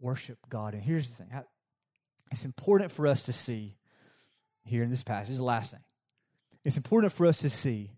worship 0.00 0.38
God. 0.48 0.74
And 0.74 0.82
here's 0.82 1.10
the 1.10 1.24
thing 1.24 1.44
it's 2.30 2.44
important 2.44 2.90
for 2.90 3.06
us 3.06 3.24
to 3.26 3.32
see 3.32 3.76
here 4.64 4.82
in 4.82 4.90
this 4.90 5.02
passage, 5.02 5.28
this 5.28 5.34
is 5.34 5.38
the 5.38 5.44
last 5.44 5.72
thing. 5.72 5.82
It's 6.64 6.76
important 6.76 7.12
for 7.12 7.26
us 7.26 7.40
to 7.40 7.50
see 7.50 7.90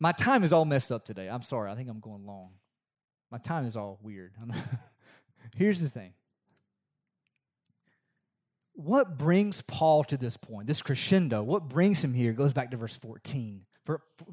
my 0.00 0.12
time 0.12 0.44
is 0.44 0.52
all 0.52 0.64
messed 0.64 0.92
up 0.92 1.04
today. 1.04 1.28
I'm 1.28 1.42
sorry. 1.42 1.70
I 1.70 1.74
think 1.74 1.88
I'm 1.88 2.00
going 2.00 2.24
long. 2.24 2.50
My 3.30 3.38
time 3.38 3.66
is 3.66 3.76
all 3.76 3.98
weird. 4.02 4.32
Here's 5.56 5.80
the 5.80 5.88
thing. 5.88 6.12
What 8.74 9.18
brings 9.18 9.60
Paul 9.62 10.04
to 10.04 10.16
this 10.16 10.36
point, 10.36 10.68
this 10.68 10.82
crescendo, 10.82 11.42
what 11.42 11.68
brings 11.68 12.02
him 12.02 12.14
here 12.14 12.32
goes 12.32 12.52
back 12.52 12.70
to 12.70 12.76
verse 12.76 12.96
14. 12.96 13.62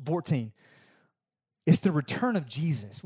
14. 0.06 0.52
It's 1.66 1.80
the 1.80 1.92
return 1.92 2.36
of 2.36 2.48
Jesus. 2.48 3.02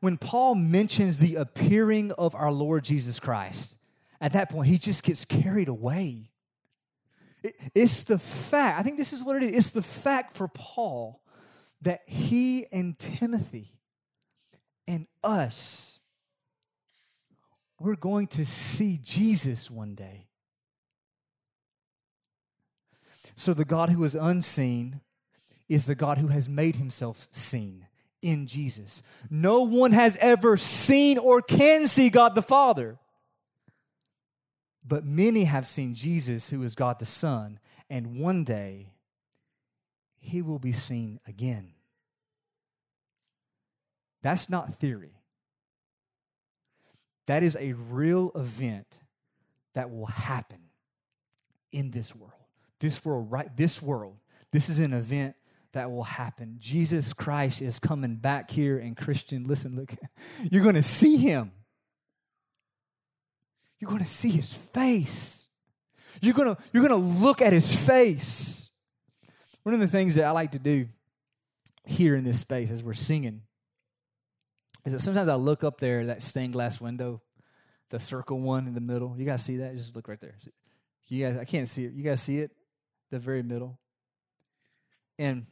When 0.00 0.18
Paul 0.18 0.54
mentions 0.54 1.18
the 1.18 1.34
appearing 1.34 2.12
of 2.12 2.34
our 2.36 2.52
Lord 2.52 2.84
Jesus 2.84 3.18
Christ, 3.18 3.76
at 4.20 4.32
that 4.34 4.50
point, 4.50 4.68
he 4.68 4.78
just 4.78 5.02
gets 5.02 5.24
carried 5.24 5.68
away. 5.68 6.30
It's 7.74 8.04
the 8.04 8.18
fact, 8.18 8.78
I 8.78 8.82
think 8.82 8.98
this 8.98 9.12
is 9.12 9.24
what 9.24 9.36
it 9.36 9.44
is. 9.44 9.56
It's 9.56 9.70
the 9.70 9.82
fact 9.82 10.36
for 10.36 10.48
Paul 10.48 11.20
that 11.82 12.02
he 12.06 12.66
and 12.72 12.98
Timothy 12.98 13.72
and 14.86 15.06
us, 15.22 16.00
we're 17.78 17.96
going 17.96 18.26
to 18.28 18.44
see 18.44 18.98
Jesus 19.02 19.70
one 19.70 19.94
day. 19.94 20.26
So 23.36 23.54
the 23.54 23.64
God 23.64 23.90
who 23.90 24.02
is 24.02 24.14
unseen 24.14 25.00
is 25.68 25.86
the 25.86 25.94
God 25.94 26.18
who 26.18 26.28
has 26.28 26.48
made 26.48 26.76
himself 26.76 27.28
seen 27.30 27.86
in 28.20 28.46
Jesus. 28.46 29.02
No 29.30 29.62
one 29.62 29.92
has 29.92 30.16
ever 30.20 30.56
seen 30.56 31.18
or 31.18 31.40
can 31.40 31.86
see 31.86 32.10
God 32.10 32.34
the 32.34 32.42
Father. 32.42 32.98
But 34.84 35.04
many 35.04 35.44
have 35.44 35.66
seen 35.66 35.94
Jesus, 35.94 36.48
who 36.48 36.62
is 36.62 36.74
God 36.74 36.98
the 36.98 37.04
Son, 37.04 37.60
and 37.90 38.18
one 38.18 38.42
day 38.42 38.94
he 40.18 40.42
will 40.42 40.58
be 40.58 40.72
seen 40.72 41.20
again. 41.26 41.72
That's 44.22 44.50
not 44.50 44.74
theory. 44.74 45.14
That 47.26 47.42
is 47.42 47.56
a 47.60 47.72
real 47.72 48.32
event 48.34 49.00
that 49.74 49.90
will 49.90 50.06
happen 50.06 50.60
in 51.72 51.90
this 51.90 52.14
world. 52.14 52.32
This 52.80 53.04
world, 53.04 53.30
right? 53.30 53.54
This 53.56 53.82
world. 53.82 54.16
This 54.50 54.68
is 54.68 54.78
an 54.78 54.92
event 54.92 55.36
that 55.72 55.90
will 55.90 56.04
happen. 56.04 56.56
Jesus 56.58 57.12
Christ 57.12 57.60
is 57.60 57.78
coming 57.78 58.16
back 58.16 58.50
here, 58.50 58.78
and 58.78 58.96
Christian, 58.96 59.44
listen, 59.44 59.76
look, 59.76 59.90
you're 60.50 60.62
going 60.62 60.74
to 60.74 60.82
see 60.82 61.16
him. 61.16 61.52
You're 63.78 63.90
going 63.90 64.02
to 64.02 64.08
see 64.08 64.30
his 64.30 64.52
face. 64.52 65.48
You're 66.20 66.34
going 66.34 66.54
to, 66.54 66.60
you're 66.72 66.86
going 66.86 67.00
to 67.00 67.08
look 67.24 67.42
at 67.42 67.52
his 67.52 67.74
face. 67.74 68.67
One 69.68 69.74
of 69.74 69.80
the 69.80 69.86
things 69.86 70.14
that 70.14 70.24
I 70.24 70.30
like 70.30 70.52
to 70.52 70.58
do 70.58 70.86
here 71.84 72.16
in 72.16 72.24
this 72.24 72.40
space 72.40 72.70
as 72.70 72.82
we're 72.82 72.94
singing 72.94 73.42
is 74.86 74.94
that 74.94 75.00
sometimes 75.00 75.28
I 75.28 75.34
look 75.34 75.62
up 75.62 75.78
there, 75.78 76.06
that 76.06 76.22
stained 76.22 76.54
glass 76.54 76.80
window, 76.80 77.20
the 77.90 77.98
circle 77.98 78.40
one 78.40 78.66
in 78.66 78.72
the 78.72 78.80
middle. 78.80 79.14
You 79.18 79.26
guys 79.26 79.44
see 79.44 79.58
that? 79.58 79.76
Just 79.76 79.94
look 79.94 80.08
right 80.08 80.18
there. 80.18 80.36
You 81.08 81.26
guys, 81.26 81.36
I 81.36 81.44
can't 81.44 81.68
see 81.68 81.84
it. 81.84 81.92
You 81.92 82.02
guys 82.02 82.22
see 82.22 82.38
it? 82.38 82.50
The 83.10 83.18
very 83.18 83.42
middle. 83.42 83.78
And 85.18 85.44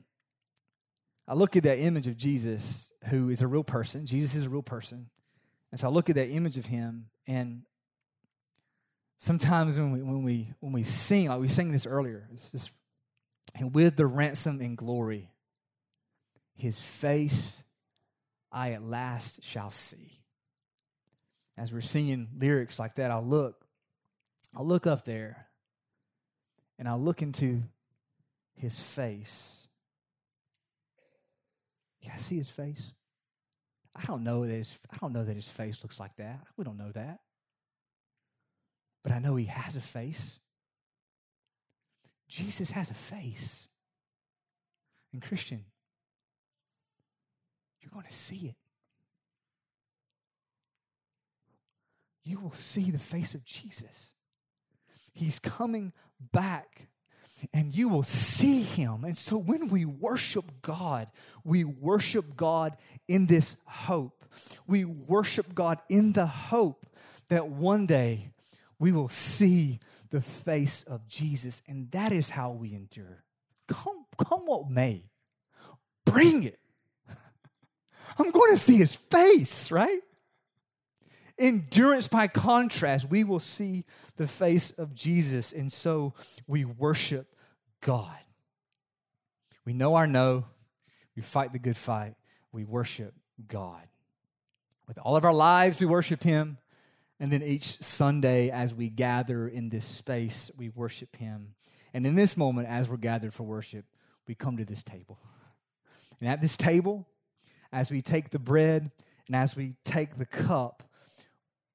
I 1.29 1.35
look 1.35 1.55
at 1.55 1.65
that 1.65 1.79
image 1.79 2.07
of 2.07 2.17
Jesus, 2.17 2.93
who 3.09 3.29
is 3.29 3.43
a 3.43 3.47
real 3.47 3.65
person. 3.65 4.07
Jesus 4.07 4.35
is 4.35 4.47
a 4.47 4.49
real 4.49 4.63
person. 4.63 5.11
And 5.73 5.79
so 5.79 5.89
I 5.89 5.91
look 5.91 6.09
at 6.09 6.17
that 6.17 6.31
image 6.31 6.57
of 6.57 6.65
him, 6.65 7.11
and 7.27 7.65
sometimes 9.19 9.79
when 9.79 9.93
we 9.93 10.01
when 10.01 10.23
we 10.23 10.55
when 10.61 10.73
we 10.73 10.85
sing, 10.85 11.29
like 11.29 11.39
we 11.39 11.49
sang 11.49 11.71
this 11.71 11.85
earlier, 11.85 12.31
it's 12.33 12.53
just 12.53 12.71
and 13.57 13.75
with 13.75 13.97
the 13.97 14.07
ransom 14.07 14.61
and 14.61 14.77
glory, 14.77 15.31
his 16.55 16.81
face 16.81 17.65
I 18.53 18.73
at 18.73 18.83
last 18.83 19.43
shall 19.43 19.71
see. 19.71 20.21
As 21.57 21.73
we're 21.73 21.81
singing 21.81 22.29
lyrics 22.39 22.79
like 22.79 22.95
that, 22.97 23.11
I'll 23.11 23.25
look, 23.25 23.67
I'll 24.55 24.67
look 24.67 24.87
up 24.87 25.05
there, 25.05 25.49
and 26.79 26.87
I'll 26.87 27.01
look 27.01 27.23
into 27.23 27.63
his 28.55 28.79
face. 28.79 29.67
Yeah, 32.03 32.13
I 32.15 32.19
see 32.19 32.37
his 32.37 32.51
face. 32.51 32.93
I 33.95 34.05
don't 34.05 34.23
know 34.23 34.47
that 34.47 34.53
his, 34.53 34.79
I 34.93 34.99
don't 35.01 35.15
know 35.15 35.25
that 35.25 35.35
his 35.35 35.49
face 35.49 35.83
looks 35.83 35.99
like 35.99 36.17
that. 36.17 36.41
We 36.59 36.65
don't 36.65 36.77
know 36.77 36.93
that. 36.93 37.21
But 39.03 39.13
I 39.13 39.19
know 39.19 39.37
he 39.37 39.47
has 39.47 39.77
a 39.77 39.81
face. 39.81 40.41
Jesus 42.29 42.71
has 42.73 42.91
a 42.91 42.95
face. 42.95 43.69
And 45.13 45.23
Christian, 45.23 45.65
you're 47.81 47.91
going 47.91 48.07
to 48.07 48.13
see 48.13 48.49
it. 48.49 48.57
You 52.25 52.41
will 52.41 52.53
see 52.53 52.91
the 52.91 52.99
face 52.99 53.35
of 53.35 53.45
Jesus. 53.45 54.15
He's 55.15 55.39
coming 55.39 55.93
back 56.33 56.89
and 57.53 57.75
you 57.75 57.89
will 57.89 58.03
see 58.03 58.63
him. 58.63 59.05
And 59.05 59.17
so 59.17 59.37
when 59.37 59.69
we 59.69 59.85
worship 59.85 60.45
God, 60.63 61.09
we 61.45 61.65
worship 61.65 62.37
God 62.37 62.77
in 63.07 63.27
this 63.27 63.59
hope. 63.67 64.25
We 64.67 64.85
worship 64.85 65.55
God 65.55 65.79
in 65.89 66.13
the 66.13 66.27
hope 66.27 66.87
that 67.29 67.49
one 67.49 67.87
day 67.87 68.31
we 68.79 68.93
will 68.93 69.09
see 69.09 69.81
the 70.11 70.21
face 70.21 70.83
of 70.83 71.07
Jesus. 71.09 71.63
And 71.69 71.91
that 71.93 72.13
is 72.13 72.31
how 72.31 72.51
we 72.51 72.75
endure. 72.75 73.25
Come, 73.69 74.07
come 74.17 74.41
what 74.47 74.71
may. 74.71 75.05
Bring 76.05 76.45
it. 76.45 76.59
I'm 78.19 78.31
going 78.31 78.53
to 78.53 78.59
see 78.59 78.77
his 78.77 78.97
face, 78.97 79.71
right? 79.71 80.01
Endurance, 81.39 82.09
by 82.09 82.29
contrast, 82.29 83.11
we 83.11 83.23
will 83.23 83.41
see 83.41 83.85
the 84.17 84.27
face 84.27 84.71
of 84.71 84.95
Jesus, 84.95 85.53
and 85.53 85.71
so 85.71 86.15
we 86.47 86.65
worship 86.65 87.35
God. 87.83 88.17
We 89.67 89.75
know 89.75 89.97
our 89.97 90.07
no, 90.07 90.47
we 91.15 91.21
fight 91.21 91.53
the 91.53 91.59
good 91.59 91.77
fight, 91.77 92.15
we 92.53 92.65
worship 92.65 93.13
God. 93.49 93.83
With 94.89 94.99
all 94.99 95.17
of 95.17 95.25
our 95.25 95.35
lives, 95.35 95.79
we 95.79 95.87
worship 95.87 96.23
Him, 96.23 96.57
and 97.19 97.33
then 97.33 97.43
each 97.43 97.83
Sunday, 97.83 98.51
as 98.51 98.75
we 98.75 98.89
gather 98.89 99.49
in 99.49 99.71
this 99.71 99.85
space, 99.85 100.51
we 100.59 100.69
worship 100.69 101.17
Him. 101.17 101.55
And 101.95 102.07
in 102.07 102.15
this 102.15 102.37
moment, 102.37 102.69
as 102.69 102.89
we're 102.89 102.99
gathered 102.99 103.33
for 103.33 103.45
worship, 103.45 103.87
we 104.29 104.35
come 104.35 104.57
to 104.59 104.65
this 104.65 104.83
table. 104.83 105.19
And 106.21 106.29
at 106.29 106.41
this 106.41 106.57
table, 106.57 107.07
as 107.73 107.91
we 107.91 108.03
take 108.03 108.31
the 108.31 108.39
bread 108.39 108.91
and 109.27 109.37
as 109.37 109.57
we 109.57 109.75
take 109.85 110.17
the 110.17 110.27
cup, 110.27 110.83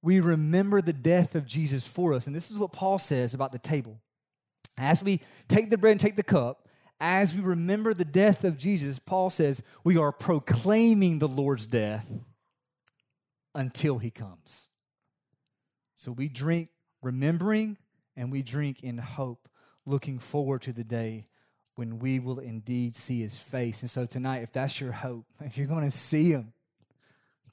we 0.03 0.19
remember 0.19 0.81
the 0.81 0.93
death 0.93 1.35
of 1.35 1.47
Jesus 1.47 1.87
for 1.87 2.13
us. 2.13 2.27
And 2.27 2.35
this 2.35 2.51
is 2.51 2.57
what 2.57 2.71
Paul 2.71 2.99
says 2.99 3.33
about 3.33 3.51
the 3.51 3.59
table. 3.59 3.99
As 4.77 5.03
we 5.03 5.21
take 5.47 5.69
the 5.69 5.77
bread 5.77 5.91
and 5.91 5.99
take 5.99 6.15
the 6.15 6.23
cup, 6.23 6.67
as 6.99 7.35
we 7.35 7.41
remember 7.41 7.93
the 7.93 8.05
death 8.05 8.43
of 8.43 8.57
Jesus, 8.57 8.99
Paul 8.99 9.29
says 9.29 9.63
we 9.83 9.97
are 9.97 10.11
proclaiming 10.11 11.19
the 11.19 11.27
Lord's 11.27 11.65
death 11.65 12.11
until 13.53 13.97
he 13.97 14.11
comes. 14.11 14.69
So 16.01 16.11
we 16.11 16.29
drink 16.29 16.69
remembering 17.03 17.77
and 18.17 18.31
we 18.31 18.41
drink 18.41 18.81
in 18.81 18.97
hope, 18.97 19.47
looking 19.85 20.17
forward 20.17 20.63
to 20.63 20.73
the 20.73 20.83
day 20.83 21.25
when 21.75 21.99
we 21.99 22.19
will 22.19 22.39
indeed 22.39 22.95
see 22.95 23.21
his 23.21 23.37
face. 23.37 23.83
And 23.83 23.89
so 23.91 24.07
tonight, 24.07 24.41
if 24.41 24.51
that's 24.51 24.81
your 24.81 24.93
hope, 24.93 25.27
if 25.41 25.59
you're 25.59 25.67
going 25.67 25.83
to 25.83 25.91
see 25.91 26.31
him, 26.31 26.53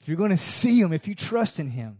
if 0.01 0.09
you're 0.09 0.17
going 0.17 0.31
to 0.31 0.39
see 0.39 0.81
him, 0.81 0.95
if 0.95 1.07
you 1.07 1.15
trust 1.15 1.61
in 1.61 1.69
him, 1.69 1.99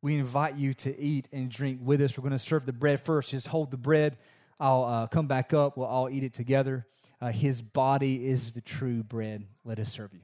we 0.00 0.16
invite 0.16 0.54
you 0.56 0.72
to 0.72 0.98
eat 0.98 1.28
and 1.30 1.50
drink 1.50 1.80
with 1.82 2.00
us. 2.00 2.16
We're 2.16 2.22
going 2.22 2.32
to 2.32 2.38
serve 2.38 2.64
the 2.64 2.72
bread 2.72 3.02
first. 3.02 3.32
Just 3.32 3.48
hold 3.48 3.70
the 3.70 3.76
bread. 3.76 4.16
I'll 4.58 4.84
uh, 4.84 5.06
come 5.08 5.26
back 5.26 5.52
up. 5.52 5.76
We'll 5.76 5.88
all 5.88 6.08
eat 6.08 6.24
it 6.24 6.32
together. 6.32 6.86
Uh, 7.20 7.32
his 7.32 7.60
body 7.60 8.26
is 8.26 8.52
the 8.52 8.62
true 8.62 9.02
bread. 9.02 9.44
Let 9.62 9.78
us 9.78 9.92
serve 9.92 10.14
you. 10.14 10.20